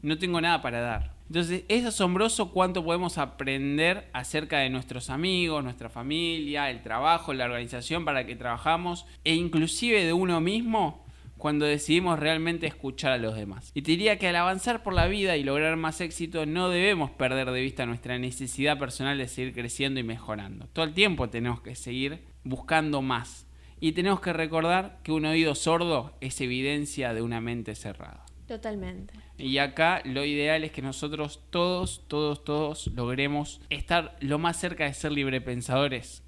no 0.00 0.16
tengo 0.16 0.40
nada 0.40 0.62
para 0.62 0.80
dar. 0.80 1.14
Entonces 1.32 1.64
es 1.68 1.86
asombroso 1.86 2.50
cuánto 2.50 2.84
podemos 2.84 3.16
aprender 3.16 4.10
acerca 4.12 4.58
de 4.58 4.68
nuestros 4.68 5.08
amigos, 5.08 5.64
nuestra 5.64 5.88
familia, 5.88 6.68
el 6.68 6.82
trabajo, 6.82 7.32
la 7.32 7.46
organización 7.46 8.04
para 8.04 8.26
que 8.26 8.36
trabajamos 8.36 9.06
e 9.24 9.34
inclusive 9.34 10.04
de 10.04 10.12
uno 10.12 10.42
mismo 10.42 11.06
cuando 11.38 11.64
decidimos 11.64 12.18
realmente 12.18 12.66
escuchar 12.66 13.12
a 13.12 13.16
los 13.16 13.34
demás. 13.34 13.70
Y 13.72 13.80
te 13.80 13.92
diría 13.92 14.18
que 14.18 14.28
al 14.28 14.36
avanzar 14.36 14.82
por 14.82 14.92
la 14.92 15.06
vida 15.06 15.38
y 15.38 15.42
lograr 15.42 15.74
más 15.78 16.02
éxito 16.02 16.44
no 16.44 16.68
debemos 16.68 17.10
perder 17.10 17.50
de 17.50 17.62
vista 17.62 17.86
nuestra 17.86 18.18
necesidad 18.18 18.78
personal 18.78 19.16
de 19.16 19.26
seguir 19.26 19.54
creciendo 19.54 20.00
y 20.00 20.02
mejorando. 20.02 20.66
Todo 20.74 20.84
el 20.84 20.92
tiempo 20.92 21.30
tenemos 21.30 21.62
que 21.62 21.76
seguir 21.76 22.26
buscando 22.44 23.00
más. 23.00 23.46
Y 23.80 23.92
tenemos 23.92 24.20
que 24.20 24.34
recordar 24.34 24.98
que 25.02 25.12
un 25.12 25.24
oído 25.24 25.54
sordo 25.54 26.14
es 26.20 26.42
evidencia 26.42 27.14
de 27.14 27.22
una 27.22 27.40
mente 27.40 27.74
cerrada. 27.74 28.22
Totalmente. 28.46 29.14
Y 29.42 29.58
acá 29.58 30.02
lo 30.04 30.24
ideal 30.24 30.62
es 30.62 30.70
que 30.70 30.82
nosotros 30.82 31.40
todos, 31.50 32.04
todos, 32.06 32.44
todos 32.44 32.86
logremos 32.94 33.60
estar 33.70 34.16
lo 34.20 34.38
más 34.38 34.56
cerca 34.56 34.84
de 34.84 34.94
ser 34.94 35.10
librepensadores. 35.10 36.22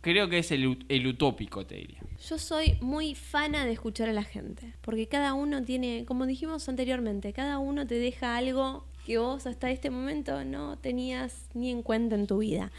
Creo 0.00 0.30
que 0.30 0.38
es 0.38 0.50
el, 0.50 0.84
el 0.88 1.06
utópico, 1.06 1.66
te 1.66 1.76
diría. 1.76 2.00
Yo 2.26 2.38
soy 2.38 2.78
muy 2.80 3.14
fana 3.14 3.66
de 3.66 3.72
escuchar 3.72 4.08
a 4.08 4.14
la 4.14 4.24
gente, 4.24 4.72
porque 4.80 5.08
cada 5.08 5.34
uno 5.34 5.62
tiene, 5.62 6.06
como 6.06 6.24
dijimos 6.24 6.68
anteriormente, 6.70 7.34
cada 7.34 7.58
uno 7.58 7.86
te 7.86 7.96
deja 7.96 8.36
algo 8.36 8.86
que 9.04 9.18
vos 9.18 9.46
hasta 9.46 9.70
este 9.70 9.90
momento 9.90 10.44
no 10.44 10.78
tenías 10.78 11.50
ni 11.54 11.70
en 11.70 11.82
cuenta 11.82 12.14
en 12.14 12.26
tu 12.26 12.38
vida. 12.38 12.72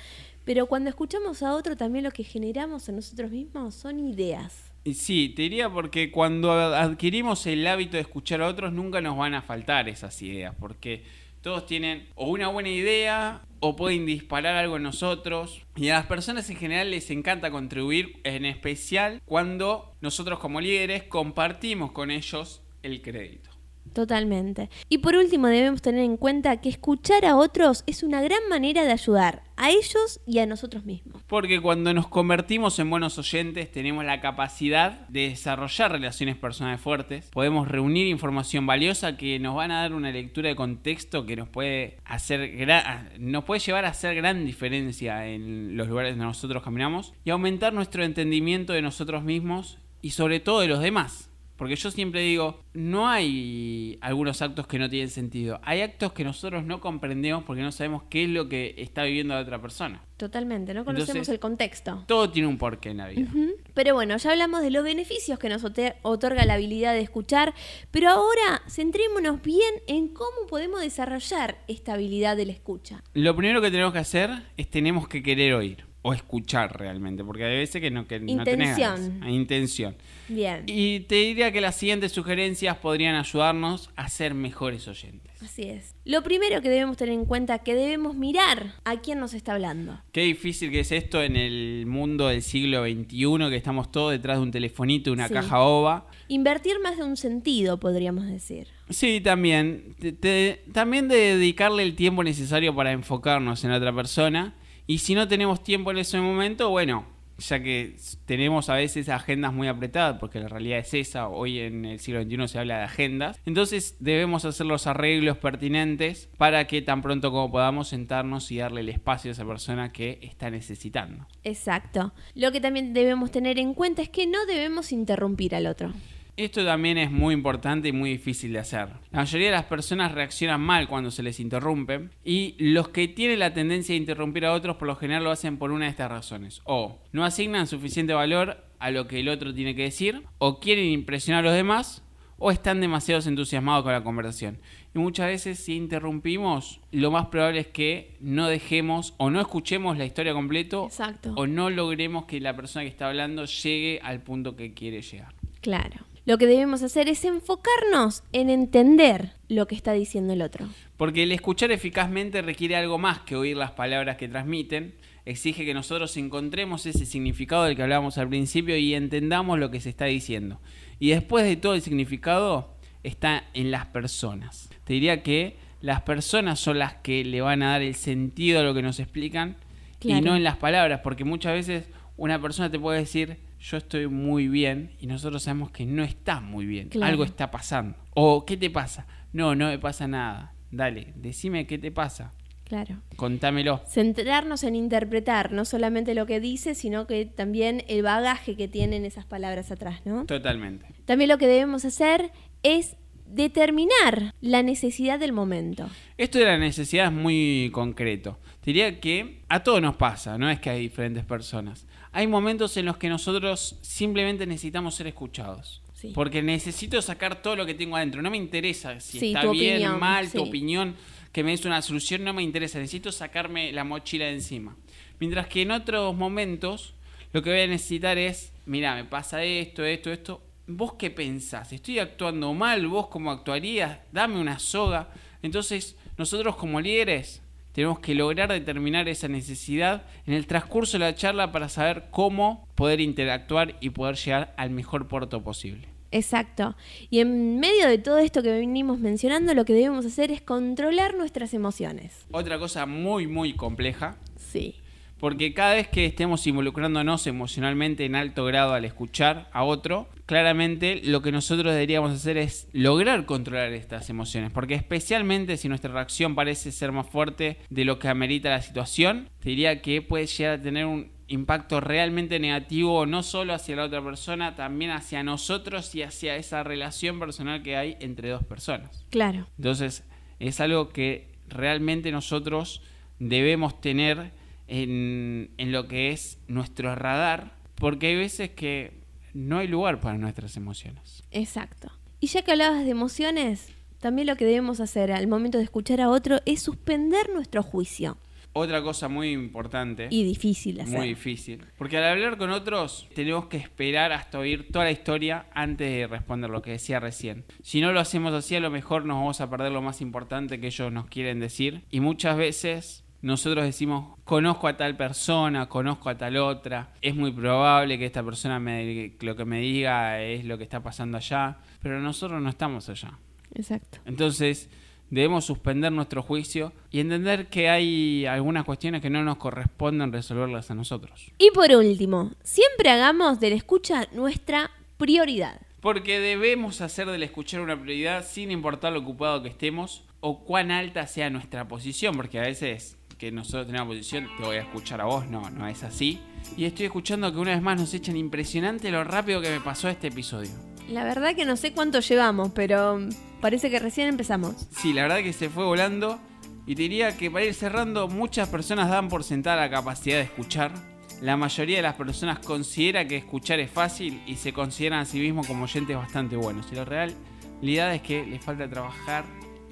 Pero 0.46 0.66
cuando 0.68 0.90
escuchamos 0.90 1.42
a 1.42 1.54
otro, 1.54 1.78
también 1.78 2.04
lo 2.04 2.12
que 2.12 2.24
generamos 2.24 2.90
en 2.90 2.98
nosotros 2.98 3.32
mismos 3.32 3.76
son 3.76 4.00
ideas. 4.00 4.74
Sí, 4.94 5.30
te 5.30 5.44
diría 5.44 5.70
porque 5.70 6.12
cuando 6.12 6.52
adquirimos 6.52 7.46
el 7.48 7.66
hábito 7.66 7.96
de 7.96 8.02
escuchar 8.02 8.42
a 8.42 8.48
otros 8.48 8.74
nunca 8.74 9.00
nos 9.00 9.18
van 9.18 9.34
a 9.34 9.42
faltar 9.42 9.88
esas 9.88 10.22
ideas, 10.22 10.54
porque 10.60 11.04
todos 11.40 11.66
tienen 11.66 12.08
o 12.16 12.28
una 12.28 12.50
buena 12.50 12.70
idea 12.70 13.42
o 13.62 13.78
pueden 13.78 14.06
disparar 14.06 14.56
algo 14.58 14.76
en 14.76 14.84
nosotros. 14.84 15.62
Y 15.78 15.88
a 15.88 15.94
las 15.94 16.08
personas 16.08 16.50
en 16.50 16.58
general 16.58 16.92
les 16.92 17.10
encanta 17.12 17.50
contribuir, 17.50 18.20
en 18.26 18.44
especial 18.44 19.22
cuando 19.24 19.96
nosotros 20.02 20.40
como 20.40 20.60
líderes 20.60 21.04
compartimos 21.04 21.94
con 21.94 22.12
ellos 22.12 22.62
el 22.82 23.02
crédito. 23.02 23.53
Totalmente. 23.94 24.70
Y 24.90 24.98
por 25.00 25.16
último, 25.16 25.48
debemos 25.48 25.82
tener 25.82 26.04
en 26.04 26.18
cuenta 26.18 26.58
que 26.58 26.70
escuchar 26.70 27.26
a 27.26 27.36
otros 27.38 27.84
es 27.88 28.04
una 28.04 28.22
gran 28.22 28.42
manera 28.50 28.84
de 28.84 28.92
ayudar 28.92 29.44
a 29.56 29.70
ellos 29.70 30.20
y 30.26 30.40
a 30.40 30.46
nosotros 30.48 30.84
mismos. 30.84 31.22
Porque 31.28 31.62
cuando 31.62 31.94
nos 31.94 32.08
convertimos 32.08 32.80
en 32.80 32.90
buenos 32.90 33.18
oyentes 33.20 33.72
tenemos 33.72 34.04
la 34.04 34.20
capacidad 34.20 35.08
de 35.10 35.30
desarrollar 35.30 35.92
relaciones 35.92 36.36
personales 36.38 36.82
fuertes, 36.82 37.30
podemos 37.32 37.68
reunir 37.68 38.08
información 38.08 38.66
valiosa 38.66 39.16
que 39.16 39.38
nos 39.40 39.56
van 39.56 39.72
a 39.72 39.82
dar 39.82 39.94
una 39.94 40.12
lectura 40.12 40.50
de 40.50 40.56
contexto 40.56 41.26
que 41.26 41.36
nos 41.36 41.48
puede 41.50 41.98
hacer 42.04 42.42
gra- 42.58 43.16
nos 43.20 43.44
puede 43.44 43.60
llevar 43.60 43.86
a 43.86 43.90
hacer 43.90 44.16
gran 44.16 44.44
diferencia 44.46 45.28
en 45.28 45.78
los 45.78 45.88
lugares 45.88 46.14
donde 46.14 46.26
nosotros 46.26 46.64
caminamos 46.64 47.14
y 47.24 47.30
aumentar 47.30 47.74
nuestro 47.74 48.04
entendimiento 48.04 48.74
de 48.74 48.82
nosotros 48.82 49.24
mismos 49.24 49.78
y 50.02 50.12
sobre 50.12 50.40
todo 50.40 50.62
de 50.62 50.68
los 50.68 50.80
demás. 50.82 51.30
Porque 51.64 51.78
yo 51.78 51.92
siempre 51.92 52.20
digo, 52.20 52.60
no 52.74 53.08
hay 53.08 53.98
algunos 54.02 54.42
actos 54.42 54.68
que 54.68 54.78
no 54.78 54.90
tienen 54.90 55.10
sentido. 55.10 55.62
Hay 55.64 55.80
actos 55.80 56.12
que 56.12 56.26
nosotros 56.26 56.66
no 56.66 56.82
comprendemos 56.82 57.46
porque 57.46 57.62
no 57.62 57.72
sabemos 57.72 58.04
qué 58.10 58.26
es 58.26 58.30
lo 58.32 58.50
que 58.50 58.76
está 58.80 59.06
viviendo 59.06 59.34
la 59.34 59.40
otra 59.40 59.62
persona. 59.62 60.04
Totalmente, 60.18 60.74
no 60.74 60.84
conocemos 60.84 61.12
Entonces- 61.12 61.34
el 61.34 61.40
contexto. 61.40 62.04
Todo 62.06 62.30
tiene 62.30 62.50
un 62.50 62.58
porqué 62.58 62.90
en 62.90 62.98
la 62.98 63.08
vida. 63.08 63.32
Pero 63.74 63.94
bueno, 63.94 64.18
ya 64.18 64.32
hablamos 64.32 64.62
de 64.62 64.72
los 64.72 64.84
beneficios 64.84 65.40
que 65.40 65.48
nos 65.48 65.64
otorga 65.64 66.44
la 66.44 66.56
habilidad 66.56 66.92
de 66.92 67.00
escuchar, 67.00 67.54
pero 67.92 68.10
ahora 68.10 68.62
centrémonos 68.70 69.42
bien 69.42 69.76
en 69.88 70.10
cómo 70.10 70.46
podemos 70.50 70.82
desarrollar 70.82 71.60
esta 71.70 71.94
habilidad 71.94 72.36
de 72.36 72.48
la 72.48 72.52
escucha. 72.52 73.02
Lo 73.14 73.38
primero 73.38 73.62
que 73.62 73.72
tenemos 73.72 73.94
que 73.94 74.00
hacer 74.00 74.32
es 74.58 74.70
tenemos 74.70 75.08
que 75.08 75.24
querer 75.24 75.54
oír 75.54 75.93
o 76.06 76.14
escuchar 76.14 76.78
realmente, 76.78 77.24
porque 77.24 77.46
hay 77.46 77.58
veces 77.58 77.82
que 77.82 77.90
no, 77.90 78.06
que 78.08 78.20
no 78.20 78.44
tenés 78.44 78.70
Intención. 78.78 79.10
ganas. 79.10 79.22
Hay 79.28 79.34
intención. 79.36 79.96
Bien, 80.28 80.64
Y 80.68 81.00
te 81.02 81.16
diría 81.16 81.52
que 81.52 81.62
las 81.62 81.76
siguientes 81.78 82.12
sugerencias 82.12 82.78
podrían 82.78 83.16
ayudarnos 83.16 83.90
a 83.96 84.08
ser 84.10 84.34
mejores 84.34 84.88
oyentes. 84.88 85.32
así 85.42 85.64
es. 85.64 85.96
Lo 86.06 86.22
primero 86.24 86.62
que 86.62 86.70
debemos 86.70 86.98
tener 86.98 87.14
en 87.16 87.26
cuenta 87.26 87.56
es 87.56 87.62
que 87.62 87.74
debemos 87.76 88.16
mirar 88.16 88.74
a 88.84 88.98
quién 89.02 89.20
nos 89.20 89.34
está 89.34 89.54
hablando. 89.54 89.98
Qué 90.12 90.22
difícil 90.22 90.72
que 90.72 90.82
es 90.82 90.92
esto 90.92 91.22
en 91.24 91.36
el 91.38 91.86
mundo 91.86 92.28
del 92.28 92.42
siglo 92.42 92.84
XXI, 92.84 93.50
que 93.50 93.56
estamos 93.56 93.90
todos 93.92 94.12
detrás 94.12 94.38
de 94.38 94.44
un 94.44 94.52
telefonito, 94.52 95.12
una 95.14 95.28
Sí. 95.30 95.34
caja 95.34 95.62
OVA. 95.62 96.08
Invertir 96.28 96.80
más 96.82 96.98
de 96.98 97.04
un 97.04 97.16
sentido, 97.18 97.80
podríamos 97.80 98.28
decir. 98.28 98.68
Sí, 98.90 99.22
también. 99.22 99.96
Te- 100.00 100.12
te- 100.12 100.64
también 100.74 101.08
de 101.08 101.16
dedicarle 101.38 101.84
el 101.84 101.96
tiempo 101.96 102.24
necesario 102.24 102.76
para 102.76 102.92
enfocarnos 102.92 103.64
en 103.64 103.72
la 103.72 103.78
otra 103.78 103.94
persona. 103.96 104.54
Y 104.88 105.00
si 105.00 105.16
no 105.16 105.28
tenemos 105.28 105.64
tiempo 105.64 105.92
en 105.92 106.00
ese 106.00 106.20
momento, 106.20 106.70
bueno, 106.70 107.06
ya 107.38 107.62
que 107.62 107.96
tenemos 108.26 108.70
a 108.70 108.76
veces 108.76 109.10
agendas 109.10 109.54
muy 109.54 109.68
apretadas, 109.68 110.18
porque 110.20 110.40
la 110.40 110.48
realidad 110.48 110.80
es 110.80 110.94
esa, 110.94 111.28
hoy 111.28 111.60
en 111.60 111.86
el 111.86 112.00
siglo 112.00 112.24
XXI 112.24 112.48
se 112.48 112.60
habla 112.60 112.78
de 112.80 112.84
agendas, 112.84 113.40
entonces 113.46 113.98
debemos 114.00 114.46
hacer 114.46 114.66
los 114.66 114.88
arreglos 114.88 115.38
pertinentes 115.38 116.30
para 116.38 116.68
que 116.68 116.82
tan 116.82 117.02
pronto 117.02 117.32
como 117.32 117.52
podamos 117.52 117.90
sentarnos 117.90 118.52
y 118.52 118.58
darle 118.58 118.82
el 118.82 118.90
espacio 118.90 119.32
a 119.32 119.34
esa 119.34 119.46
persona 119.46 119.92
que 119.92 120.20
está 120.22 120.50
necesitando. 120.50 121.26
Exacto. 121.44 122.14
Lo 122.36 122.52
que 122.52 122.62
también 122.62 122.94
debemos 122.94 123.32
tener 123.32 123.60
en 123.60 123.74
cuenta 123.74 124.02
es 124.02 124.10
que 124.10 124.28
no 124.28 124.46
debemos 124.46 124.92
interrumpir 124.92 125.56
al 125.56 125.68
otro. 125.68 125.94
Esto 126.36 126.66
también 126.66 126.98
es 126.98 127.12
muy 127.12 127.34
importante 127.34 127.90
y 127.90 127.92
muy 127.92 128.10
difícil 128.10 128.54
de 128.54 128.60
hacer. 128.60 128.90
La 129.12 129.20
mayoría 129.20 129.48
de 129.48 129.56
las 129.56 129.66
personas 129.66 130.14
reaccionan 130.14 130.62
mal 130.62 130.88
cuando 130.88 131.12
se 131.12 131.22
les 131.22 131.40
interrumpe 131.40 132.10
y 132.26 132.56
los 132.58 132.88
que 132.88 133.08
tienen 133.08 133.38
la 133.38 133.54
tendencia 133.54 133.94
de 133.94 134.00
interrumpir 134.00 134.46
a 134.46 134.54
otros 134.54 134.78
por 134.78 134.88
lo 134.88 134.96
general 134.96 135.24
lo 135.24 135.32
hacen 135.32 135.58
por 135.58 135.72
una 135.72 135.86
de 135.86 135.92
estas 135.92 136.10
razones. 136.10 136.62
O 136.64 136.98
no 137.12 137.24
asignan 137.24 137.68
suficiente 137.68 138.14
valor 138.14 138.58
a 138.80 138.90
lo 138.90 139.08
que 139.08 139.20
el 139.20 139.30
otro 139.30 139.54
tiene 139.54 139.76
que 139.76 139.84
decir, 139.84 140.24
o 140.40 140.60
quieren 140.60 140.86
impresionar 140.86 141.44
a 141.44 141.48
los 141.50 141.56
demás, 141.56 142.04
o 142.40 142.52
están 142.52 142.82
demasiado 142.82 143.22
entusiasmados 143.30 143.84
con 143.84 143.94
la 143.94 144.04
conversación. 144.04 144.58
Y 144.94 145.00
muchas 145.00 145.28
veces 145.28 145.60
si 145.60 145.76
interrumpimos, 145.76 146.82
lo 146.92 147.12
más 147.12 147.28
probable 147.28 147.62
es 147.62 147.68
que 147.68 148.18
no 148.20 148.48
dejemos 148.48 149.14
o 149.18 149.30
no 149.30 149.40
escuchemos 149.40 149.98
la 149.98 150.06
historia 150.06 150.34
completo 150.34 150.88
Exacto. 150.88 151.34
o 151.36 151.48
no 151.48 151.70
logremos 151.70 152.26
que 152.26 152.42
la 152.42 152.56
persona 152.56 152.84
que 152.84 152.90
está 152.90 153.08
hablando 153.08 153.46
llegue 153.46 154.00
al 154.04 154.22
punto 154.22 154.56
que 154.56 154.74
quiere 154.74 155.02
llegar. 155.02 155.34
Claro. 155.62 156.06
Lo 156.26 156.38
que 156.38 156.48
debemos 156.48 156.84
hacer 156.84 157.10
es 157.10 157.26
enfocarnos 157.26 158.24
en 158.32 158.50
entender 158.50 159.34
lo 159.50 159.68
que 159.68 159.76
está 159.76 159.92
diciendo 159.92 160.32
el 160.32 160.42
otro. 160.42 160.68
Porque 160.96 161.24
el 161.24 161.34
escuchar 161.34 161.72
eficazmente 161.72 162.42
requiere 162.42 162.78
algo 162.78 162.98
más 162.98 163.20
que 163.20 163.36
oír 163.36 163.58
las 163.58 163.72
palabras 163.72 164.16
que 164.16 164.30
transmiten. 164.30 164.96
Exige 165.26 165.66
que 165.66 165.74
nosotros 165.74 166.16
encontremos 166.16 166.86
ese 166.86 167.06
significado 167.06 167.66
del 167.66 167.76
que 167.76 167.84
hablábamos 167.84 168.18
al 168.18 168.30
principio 168.30 168.78
y 168.78 168.94
entendamos 168.94 169.60
lo 169.60 169.70
que 169.70 169.82
se 169.82 169.90
está 169.90 170.06
diciendo. 170.06 170.62
Y 170.98 171.10
después 171.10 171.44
de 171.44 171.58
todo 171.58 171.74
el 171.74 171.82
significado 171.82 172.74
está 173.04 173.44
en 173.54 173.70
las 173.70 173.86
personas. 173.88 174.70
Te 174.86 174.94
diría 174.94 175.24
que 175.24 175.58
las 175.82 176.02
personas 176.04 176.62
son 176.62 176.80
las 176.80 176.96
que 176.96 177.26
le 177.26 177.42
van 177.42 177.64
a 177.64 177.72
dar 177.72 177.82
el 177.82 177.96
sentido 177.96 178.62
a 178.62 178.64
lo 178.64 178.74
que 178.74 178.82
nos 178.82 179.02
explican 179.02 179.58
y 180.00 180.22
no 180.22 180.38
en 180.38 180.44
las 180.44 180.56
palabras, 180.56 181.02
porque 181.04 181.26
muchas 181.26 181.54
veces 181.54 181.86
una 182.16 182.42
persona 182.42 182.72
te 182.72 182.80
puede 182.80 183.00
decir 183.00 183.38
yo 183.64 183.78
estoy 183.78 184.08
muy 184.08 184.50
bien 184.50 184.92
y 185.00 185.08
nosotros 185.08 185.44
sabemos 185.44 185.72
que 185.72 185.86
no 185.86 186.04
estás 186.04 186.42
muy 186.42 186.66
bien, 186.66 186.90
Claro. 186.90 187.10
algo 187.12 187.24
está 187.24 187.50
pasando. 187.50 187.96
O 188.14 188.46
¿qué 188.46 188.58
te 188.58 188.70
pasa? 188.70 189.08
No, 189.32 189.56
no 189.56 189.68
me 189.68 189.80
pasa 189.80 190.08
nada. 190.08 190.54
Dale, 190.70 191.14
decime 191.16 191.66
qué 191.66 191.78
te 191.78 191.92
pasa. 191.92 192.34
Claro. 192.66 192.98
Contámelo. 193.16 193.82
Centrarnos 193.88 194.64
en 194.64 194.76
interpretar 194.76 195.52
no 195.52 195.64
solamente 195.64 196.14
lo 196.16 196.26
que 196.26 196.40
dice, 196.40 196.76
sino 196.76 197.08
que 197.08 197.26
también 197.26 197.84
el 197.88 198.02
bagaje 198.02 198.56
que 198.56 198.68
tienen 198.68 199.06
esas 199.06 199.26
palabras 199.26 199.72
atrás, 199.72 200.02
¿no? 200.06 200.26
Totalmente. 200.26 200.86
También 201.06 201.30
lo 201.30 201.38
que 201.38 201.48
debemos 201.48 201.86
hacer 201.86 202.32
es 202.64 202.96
determinar 203.28 204.34
la 204.42 204.64
necesidad 204.64 205.20
del 205.20 205.32
momento. 205.34 205.90
Esto 206.18 206.40
de 206.40 206.46
la 206.46 206.58
necesidad 206.58 207.08
es 207.08 207.12
muy 207.14 207.70
concreto. 207.74 208.40
Diría 208.66 209.00
que 209.00 209.42
a 209.50 209.64
todos 209.64 209.82
nos 209.82 209.96
pasa, 209.96 210.38
no 210.38 210.50
es 210.50 210.60
que 210.60 210.70
hay 210.70 210.82
diferentes 210.82 211.26
personas. 211.26 211.86
Hay 212.14 212.28
momentos 212.28 212.78
en 212.78 212.86
los 212.86 212.98
que 212.98 213.10
nosotros 213.10 213.78
simplemente 213.82 214.46
necesitamos 214.46 214.96
ser 214.96 215.08
escuchados. 215.08 215.82
Sí. 215.96 216.12
Porque 216.14 216.42
necesito 216.42 217.02
sacar 217.02 217.42
todo 217.42 217.56
lo 217.56 217.66
que 217.66 217.74
tengo 217.74 217.96
adentro. 217.96 218.22
No 218.22 218.30
me 218.30 218.38
interesa 218.38 219.00
si 219.00 219.20
Sí, 219.20 219.28
está 219.34 219.50
bien, 219.50 219.76
opinión, 219.78 220.00
mal, 220.00 220.28
sí. 220.28 220.38
tu 220.38 220.44
opinión, 220.44 220.96
que 221.32 221.44
me 221.44 221.52
des 221.52 221.66
una 221.66 221.82
solución, 221.82 222.24
no 222.24 222.34
me 222.34 222.44
interesa. 222.44 222.78
Necesito 222.78 223.12
sacarme 223.12 223.72
la 223.72 223.84
mochila 223.84 224.26
de 224.26 224.34
encima. 224.34 224.76
Mientras 225.20 225.48
que 225.48 225.62
en 225.62 225.72
otros 225.72 226.16
momentos 226.16 226.94
lo 227.32 227.42
que 227.42 227.50
voy 227.50 227.62
a 227.62 227.68
necesitar 227.68 228.18
es, 228.18 228.52
mira, 228.66 228.96
me 228.96 229.06
pasa 229.06 229.44
esto, 229.44 229.84
esto, 229.84 230.12
esto. 230.12 230.42
¿Vos 230.68 230.94
qué 230.94 231.10
pensás? 231.10 231.74
¿Estoy 231.74 232.00
actuando 232.00 232.54
mal? 232.54 232.88
¿Vos 232.88 233.08
cómo 233.08 233.32
actuarías? 233.32 234.00
Dame 234.12 234.40
una 234.40 234.60
soga. 234.60 235.10
Entonces, 235.42 235.96
nosotros 236.18 236.56
como 236.56 236.80
líderes 236.80 237.42
tenemos 237.74 238.00
que 238.00 238.16
lograr 238.16 238.52
determinar 238.52 239.08
esa 239.10 239.28
necesidad 239.28 240.04
en 240.26 240.34
el 240.34 240.48
transcurso 240.48 240.98
de 240.98 241.06
la 241.06 241.16
charla 241.16 241.52
para 241.52 241.70
saber 241.70 242.06
cómo 242.12 242.68
poder 242.76 243.02
interactuar 243.02 243.76
y 243.82 243.90
poder 243.90 244.16
llegar 244.16 244.54
al 244.58 244.70
mejor 244.70 245.08
puerto 245.08 245.44
posible. 245.44 245.90
Exacto. 246.12 246.76
Y 247.10 247.20
en 247.20 247.60
medio 247.60 247.88
de 247.88 247.98
todo 247.98 248.20
esto 248.20 248.44
que 248.44 248.52
venimos 248.52 249.00
mencionando, 249.00 249.56
lo 249.56 249.66
que 249.66 249.74
debemos 249.74 250.06
hacer 250.06 250.32
es 250.32 250.42
controlar 250.42 251.16
nuestras 251.16 251.56
emociones. 251.56 252.26
Otra 252.32 252.60
cosa 252.60 252.86
muy, 252.86 253.28
muy 253.28 253.54
compleja, 253.54 254.18
Sí. 254.38 254.76
Porque 255.24 255.54
cada 255.54 255.76
vez 255.76 255.88
que 255.88 256.06
estemos 256.06 256.46
involucrándonos 256.48 257.28
emocionalmente 257.28 258.04
en 258.04 258.16
alto 258.16 258.44
grado 258.44 258.74
al 258.74 258.84
escuchar 258.84 259.48
a 259.54 259.64
otro, 259.64 260.10
claramente 260.26 261.00
lo 261.02 261.22
que 261.22 261.32
nosotros 261.32 261.72
deberíamos 261.72 262.12
hacer 262.12 262.36
es 262.36 262.68
lograr 262.74 263.26
controlar 263.26 263.72
estas 263.72 264.10
emociones, 264.10 264.52
porque 264.52 264.74
especialmente 264.74 265.56
si 265.56 265.70
nuestra 265.70 265.94
reacción 265.94 266.36
parece 266.36 266.74
ser 266.74 266.92
más 266.92 267.08
fuerte 267.08 267.58
de 267.70 267.86
lo 267.86 268.00
que 268.00 268.10
amerita 268.10 268.50
la 268.50 268.62
situación, 268.62 269.30
te 269.40 269.52
diría 269.52 269.82
que 269.82 270.02
puede 270.02 270.28
llegar 270.28 270.60
a 270.60 270.62
tener 270.62 270.86
un 270.88 271.14
impacto 271.28 271.80
realmente 271.80 272.38
negativo 272.38 273.06
no 273.06 273.24
solo 273.24 273.54
hacia 273.54 273.78
la 273.78 273.86
otra 273.86 274.04
persona, 274.04 274.58
también 274.58 274.92
hacia 274.92 275.24
nosotros 275.24 275.96
y 275.96 276.02
hacia 276.02 276.36
esa 276.36 276.64
relación 276.64 277.18
personal 277.22 277.64
que 277.64 277.78
hay 277.78 277.96
entre 278.02 278.28
dos 278.28 278.44
personas. 278.44 279.06
Claro. 279.10 279.48
Entonces, 279.58 280.04
es 280.40 280.60
algo 280.60 280.90
que 280.90 281.30
realmente 281.48 282.12
nosotros 282.12 282.82
debemos 283.20 283.80
tener 283.80 284.43
en, 284.68 285.52
en 285.58 285.72
lo 285.72 285.88
que 285.88 286.12
es 286.12 286.40
nuestro 286.48 286.94
radar, 286.96 287.56
porque 287.76 288.08
hay 288.08 288.16
veces 288.16 288.52
que 288.52 288.92
no 289.34 289.58
hay 289.60 289.68
lugar 289.68 290.00
para 290.00 290.18
nuestras 290.18 290.58
emociones. 290.58 291.24
Exacto. 291.32 291.92
Y 292.20 292.28
ya 292.28 292.42
que 292.44 292.52
hablabas 292.52 292.86
de 292.86 292.92
emociones, 292.92 293.70
también 294.00 294.28
lo 294.28 294.36
que 294.36 294.46
debemos 294.46 294.80
hacer 294.80 295.12
al 295.12 295.28
momento 295.28 295.58
de 295.58 295.64
escuchar 295.66 296.02
a 296.02 296.10
otro 296.10 296.40
es 296.46 296.62
suspender 296.62 297.30
nuestro 297.34 297.64
juicio. 297.64 298.18
Otra 298.56 298.84
cosa 298.84 299.08
muy 299.08 299.32
importante, 299.32 300.10
Y 300.12 300.24
difícil 300.24 300.80
hacer. 300.80 300.96
muy 300.96 301.08
difícil, 301.08 301.64
porque 301.76 301.98
al 301.98 302.04
hablar 302.04 302.38
con 302.38 302.52
otros 302.52 303.08
tenemos 303.16 303.48
que 303.48 303.58
esperar 303.58 304.12
hasta 304.12 304.38
oír 304.38 304.72
toda 304.72 304.86
la 304.86 304.92
historia 304.92 305.48
antes 305.56 305.90
de 305.90 306.06
responder 306.06 306.52
lo 306.52 306.62
que 306.62 306.70
decía 306.70 307.00
recién. 307.00 307.46
Si 307.64 307.82
no 307.82 307.92
lo 307.94 308.00
hacemos 308.00 308.32
así, 308.32 308.56
a 308.56 308.60
lo 308.60 308.70
mejor 308.70 309.06
nos 309.06 309.16
vamos 309.18 309.42
a 309.42 309.50
perder 309.50 309.72
lo 309.72 309.82
más 309.82 310.02
importante 310.02 310.60
que 310.60 310.68
ellos 310.68 310.92
nos 310.92 311.08
quieren 311.08 311.40
decir. 311.40 311.82
Y 311.90 312.00
muchas 312.00 312.38
veces 312.38 313.03
nosotros 313.24 313.64
decimos, 313.64 314.18
conozco 314.26 314.68
a 314.68 314.76
tal 314.76 314.98
persona, 314.98 315.70
conozco 315.70 316.10
a 316.10 316.18
tal 316.18 316.36
otra, 316.36 316.94
es 317.02 317.16
muy 317.16 317.32
probable 317.32 317.98
que 317.98 318.06
esta 318.06 318.22
persona 318.22 318.60
me, 318.60 319.14
lo 319.22 319.36
que 319.38 319.46
me 319.46 319.62
diga 319.62 320.22
es 320.22 320.44
lo 320.44 320.58
que 320.58 320.66
está 320.66 320.84
pasando 320.84 321.18
allá, 321.18 321.58
pero 321.82 322.02
nosotros 322.02 322.42
no 322.42 322.50
estamos 322.50 322.90
allá. 322.90 323.18
Exacto. 323.56 324.00
Entonces 324.06 324.70
debemos 325.10 325.46
suspender 325.46 325.94
nuestro 325.94 326.22
juicio 326.22 326.74
y 326.92 327.00
entender 327.00 327.48
que 327.48 327.70
hay 327.70 328.26
algunas 328.26 328.66
cuestiones 328.66 329.02
que 329.02 329.10
no 329.10 329.24
nos 329.24 329.38
corresponden 329.38 330.12
resolverlas 330.12 330.70
a 330.70 330.76
nosotros. 330.76 331.32
Y 331.38 331.50
por 331.52 331.72
último, 331.72 332.34
siempre 332.44 332.90
hagamos 332.90 333.40
de 333.40 333.52
la 333.52 333.56
escucha 333.56 334.06
nuestra 334.12 334.70
prioridad. 334.98 335.62
Porque 335.80 336.20
debemos 336.20 336.82
hacer 336.82 337.08
del 337.08 337.24
escuchar 337.24 337.62
una 337.62 337.80
prioridad 337.80 338.26
sin 338.26 338.52
importar 338.52 338.92
lo 338.92 339.00
ocupado 339.00 339.42
que 339.44 339.50
estemos 339.50 340.04
o 340.26 340.46
cuán 340.46 340.72
alta 340.72 341.06
sea 341.06 341.30
nuestra 341.30 341.68
posición, 341.68 342.16
porque 342.16 342.40
a 342.40 342.44
veces 342.44 342.98
que 343.24 343.32
nosotros 343.32 343.68
tenemos 343.68 343.88
posición, 343.88 344.28
te 344.38 344.44
voy 344.44 344.58
a 344.58 344.62
escuchar 344.64 345.00
a 345.00 345.06
vos, 345.06 345.26
no, 345.30 345.50
no 345.50 345.66
es 345.66 345.82
así. 345.84 346.20
Y 346.58 346.66
estoy 346.66 346.88
escuchando 346.88 347.32
que 347.32 347.40
una 347.40 347.52
vez 347.52 347.62
más 347.62 347.80
nos 347.80 347.94
echan 347.94 348.18
impresionante 348.18 348.92
lo 348.92 349.06
rápido 349.06 349.40
que 349.40 349.50
me 349.50 349.62
pasó 349.62 349.88
este 349.88 350.08
episodio. 350.08 350.52
La 350.90 351.06
verdad 351.06 351.34
que 351.34 351.46
no 351.46 351.56
sé 351.56 351.72
cuánto 351.72 352.02
llevamos, 352.02 352.52
pero 352.54 353.00
parece 353.40 353.70
que 353.70 353.80
recién 353.80 354.10
empezamos. 354.10 354.68
Sí, 354.72 354.92
la 354.92 355.04
verdad 355.04 355.20
que 355.20 355.32
se 355.32 355.48
fue 355.50 355.64
volando. 355.64 356.20
Y 356.66 356.76
te 356.76 356.82
diría 356.82 357.16
que 357.16 357.32
para 357.32 357.46
ir 357.46 357.54
cerrando, 357.54 358.10
muchas 358.10 358.50
personas 358.50 358.90
dan 358.90 359.08
por 359.08 359.24
sentada 359.24 359.56
la 359.56 359.70
capacidad 359.70 360.18
de 360.18 360.24
escuchar. 360.24 360.74
La 361.22 361.38
mayoría 361.38 361.78
de 361.78 361.84
las 361.84 361.96
personas 361.96 362.40
considera 362.40 363.08
que 363.08 363.16
escuchar 363.16 363.62
es 363.62 363.72
fácil 363.72 364.22
y 364.28 364.36
se 364.36 364.52
consideran 364.52 365.00
a 365.00 365.06
sí 365.06 365.20
mismos 365.20 365.48
como 365.48 365.64
oyentes 365.64 365.96
bastante 365.96 366.36
buenos. 366.36 366.66
Y 366.74 366.76
la 366.76 366.84
realidad 366.84 367.96
es 367.96 368.02
que 368.02 368.26
les 368.26 368.44
falta 368.44 368.70
trabajar 368.70 369.24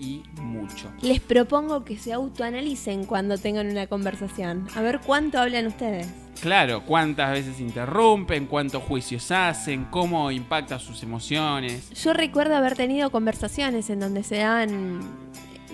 y 0.01 0.23
mucho. 0.41 0.91
Les 1.01 1.19
propongo 1.21 1.85
que 1.85 1.97
se 1.97 2.11
autoanalicen 2.11 3.05
cuando 3.05 3.37
tengan 3.37 3.69
una 3.69 3.85
conversación. 3.87 4.67
A 4.75 4.81
ver 4.81 4.99
cuánto 4.99 5.39
hablan 5.39 5.67
ustedes. 5.67 6.07
Claro, 6.41 6.83
cuántas 6.85 7.31
veces 7.31 7.59
interrumpen, 7.59 8.47
cuántos 8.47 8.81
juicios 8.83 9.29
hacen, 9.31 9.85
cómo 9.85 10.31
impacta 10.31 10.79
sus 10.79 11.03
emociones. 11.03 11.91
Yo 11.91 12.13
recuerdo 12.13 12.55
haber 12.55 12.75
tenido 12.75 13.11
conversaciones 13.11 13.91
en 13.91 13.99
donde 13.99 14.23
se 14.23 14.37
dan, 14.37 15.01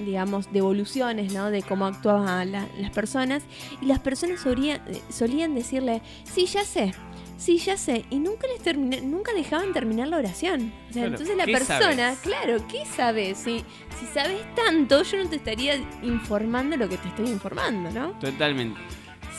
digamos, 0.06 0.52
devoluciones, 0.52 1.32
¿no? 1.34 1.50
De 1.52 1.64
cómo 1.64 1.86
actuaban 1.86 2.52
la- 2.52 2.68
las 2.80 2.92
personas. 2.92 3.44
Y 3.82 3.86
las 3.86 4.00
personas 4.00 4.42
solían, 4.42 4.82
solían 5.10 5.56
decirle, 5.56 6.02
sí, 6.26 6.46
ya 6.48 6.66
sé. 6.66 6.92
Sí, 7.38 7.58
ya 7.60 7.78
sé. 7.78 8.04
Y 8.10 8.18
nunca 8.20 8.48
les 8.48 8.62
termina- 8.62 9.00
nunca 9.02 9.32
dejaban 9.34 9.72
terminar 9.72 10.08
la 10.08 10.18
oración. 10.18 10.74
O 10.90 10.94
sea, 10.94 11.06
entonces 11.06 11.38
la 11.38 11.46
¿qué 11.46 11.52
persona, 11.54 11.80
sabes? 12.16 12.20
claro, 12.20 12.58
¿qué 12.68 12.84
sabes? 12.86 13.38
Si, 13.38 13.64
si 14.00 14.06
sabes 14.14 14.42
tanto, 14.56 15.04
yo 15.04 15.24
no 15.24 15.30
te 15.30 15.36
estaría 15.36 15.76
informando 16.02 16.76
lo 16.78 16.90
que 16.90 16.98
te 16.98 17.08
estoy 17.10 17.28
informando, 17.28 17.92
¿no? 17.92 18.12
Totalmente. 18.20 18.80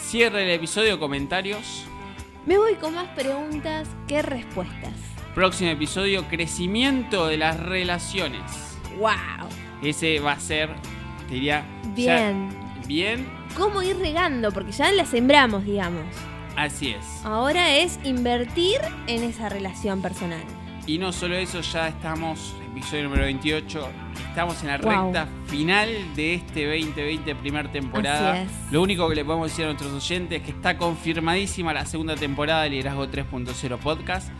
Cierre 0.00 0.44
el 0.44 0.50
episodio, 0.50 0.98
comentarios. 1.00 1.84
Me 2.46 2.56
voy 2.56 2.74
con 2.76 2.94
más 2.94 3.08
preguntas 3.08 3.88
que 4.06 4.22
respuestas. 4.22 4.92
Próximo 5.34 5.70
episodio, 5.70 6.24
crecimiento 6.28 7.26
de 7.26 7.36
las 7.36 7.58
relaciones. 7.60 8.40
¡Wow! 8.98 9.48
Ese 9.82 10.18
va 10.20 10.32
a 10.32 10.40
ser, 10.40 10.70
te 11.28 11.34
diría, 11.34 11.64
Bien. 11.94 12.48
bien, 12.86 13.26
¿Cómo 13.56 13.82
ir 13.82 13.96
regando? 13.98 14.52
Porque 14.52 14.72
ya 14.72 14.90
la 14.92 15.04
sembramos, 15.04 15.64
digamos. 15.64 16.04
Así 16.58 16.90
es. 16.90 17.04
Ahora 17.24 17.76
es 17.76 17.98
invertir 18.04 18.80
en 19.06 19.22
esa 19.22 19.48
relación 19.48 20.02
personal. 20.02 20.42
Y 20.86 20.98
no 20.98 21.12
solo 21.12 21.36
eso, 21.36 21.60
ya 21.60 21.88
estamos, 21.88 22.54
episodio 22.70 23.04
número 23.04 23.24
28, 23.24 23.88
estamos 24.30 24.62
en 24.62 24.68
la 24.68 24.78
Wow. 24.78 25.12
recta 25.12 25.28
final 25.46 25.88
de 26.16 26.34
este 26.34 26.64
2020, 26.66 27.34
primera 27.36 27.70
temporada. 27.70 28.32
Así 28.32 28.42
es. 28.66 28.72
Lo 28.72 28.80
único 28.82 29.06
que 29.08 29.14
le 29.14 29.24
podemos 29.24 29.48
decir 29.50 29.64
a 29.66 29.68
nuestros 29.68 29.92
oyentes 29.92 30.38
es 30.40 30.44
que 30.46 30.50
está 30.52 30.78
confirmadísima 30.78 31.74
la 31.74 31.84
segunda 31.84 32.14
temporada 32.16 32.62
de 32.62 32.70
Liderazgo 32.70 33.06
3.0 33.06 33.76
Podcast. 33.78 34.30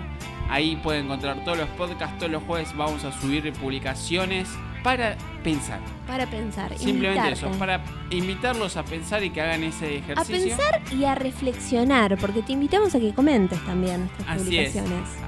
Ahí 0.51 0.77
pueden 0.77 1.07
encontrar 1.07 1.43
todos 1.45 1.57
los 1.59 1.69
podcasts, 1.71 2.19
todos 2.19 2.31
los 2.31 2.43
jueves 2.43 2.77
vamos 2.77 3.03
a 3.05 3.13
subir 3.13 3.51
publicaciones 3.55 4.51
para 4.83 5.17
pensar. 5.43 5.81
Para 6.07 6.27
pensar, 6.27 6.69
Simplemente 6.77 7.29
invitarte. 7.29 7.33
eso, 7.33 7.51
para 7.59 7.83
invitarlos 8.11 8.77
a 8.77 8.85
pensar 8.85 9.25
y 9.25 9.31
que 9.31 9.41
hagan 9.41 9.65
ese 9.65 9.87
A 9.87 9.89
ejercicio. 9.89 10.55
pensar 10.57 10.83
y 10.93 11.07
a 11.07 11.15
reflexionar, 11.15 12.19
porque 12.19 12.43
te 12.43 12.53
invitamos 12.53 12.95
a 12.95 13.01
que 13.01 13.15
comentes 13.15 13.59
también 13.65 14.01
nuestras 14.01 14.43
Así 14.43 14.59
es. 14.59 14.77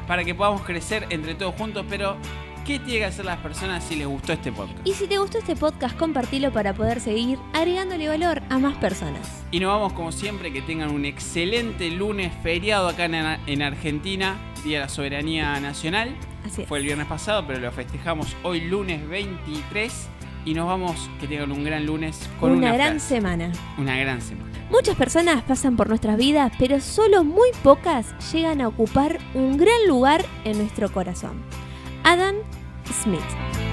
Para 0.06 0.22
que 0.24 0.34
podamos 0.34 0.60
crecer 0.60 1.06
entre 1.08 1.34
todos 1.34 1.54
juntos, 1.54 1.86
pero 1.88 2.18
¿qué 2.66 2.80
tienen 2.80 3.02
que 3.02 3.04
hacer 3.04 3.24
las 3.24 3.38
personas 3.38 3.84
si 3.84 3.94
les 3.94 4.06
gustó 4.06 4.32
este 4.32 4.50
podcast? 4.50 4.84
Y 4.84 4.92
si 4.92 5.06
te 5.06 5.18
gustó 5.18 5.38
este 5.38 5.54
podcast, 5.54 5.96
compartilo 5.96 6.52
para 6.52 6.74
poder 6.74 7.00
seguir 7.00 7.38
agregándole 7.52 8.08
valor 8.08 8.42
a 8.50 8.58
más 8.58 8.76
personas. 8.78 9.44
Y 9.52 9.60
nos 9.60 9.72
vamos 9.72 9.92
como 9.92 10.10
siempre, 10.10 10.52
que 10.52 10.62
tengan 10.62 10.90
un 10.90 11.04
excelente 11.04 11.90
lunes 11.90 12.32
feriado 12.42 12.88
acá 12.88 13.04
en, 13.04 13.14
en 13.14 13.62
Argentina, 13.62 14.36
Día 14.64 14.78
de 14.78 14.84
la 14.84 14.88
Soberanía 14.88 15.60
Nacional. 15.60 16.16
Así 16.44 16.62
es. 16.62 16.68
Fue 16.68 16.78
el 16.78 16.84
viernes 16.84 17.06
pasado, 17.06 17.46
pero 17.46 17.60
lo 17.60 17.70
festejamos 17.70 18.34
hoy 18.42 18.62
lunes 18.62 19.08
23 19.08 20.08
y 20.44 20.54
nos 20.54 20.66
vamos, 20.66 21.08
que 21.20 21.28
tengan 21.28 21.52
un 21.52 21.64
gran 21.64 21.86
lunes 21.86 22.28
con 22.40 22.50
una, 22.50 22.68
una, 22.68 22.76
gran 22.76 22.90
frase. 22.94 23.08
semana. 23.16 23.52
Una 23.78 23.96
gran 23.96 24.20
semana. 24.20 24.50
Muchas 24.70 24.96
personas 24.96 25.42
pasan 25.44 25.76
por 25.76 25.88
nuestras 25.88 26.16
vidas, 26.16 26.52
pero 26.58 26.80
solo 26.80 27.22
muy 27.22 27.50
pocas 27.62 28.12
llegan 28.32 28.60
a 28.60 28.66
ocupar 28.66 29.18
un 29.34 29.56
gran 29.56 29.86
lugar 29.86 30.24
en 30.44 30.58
nuestro 30.58 30.90
corazón. 30.90 31.44
أذن 32.06 32.42
سميث 33.04 33.65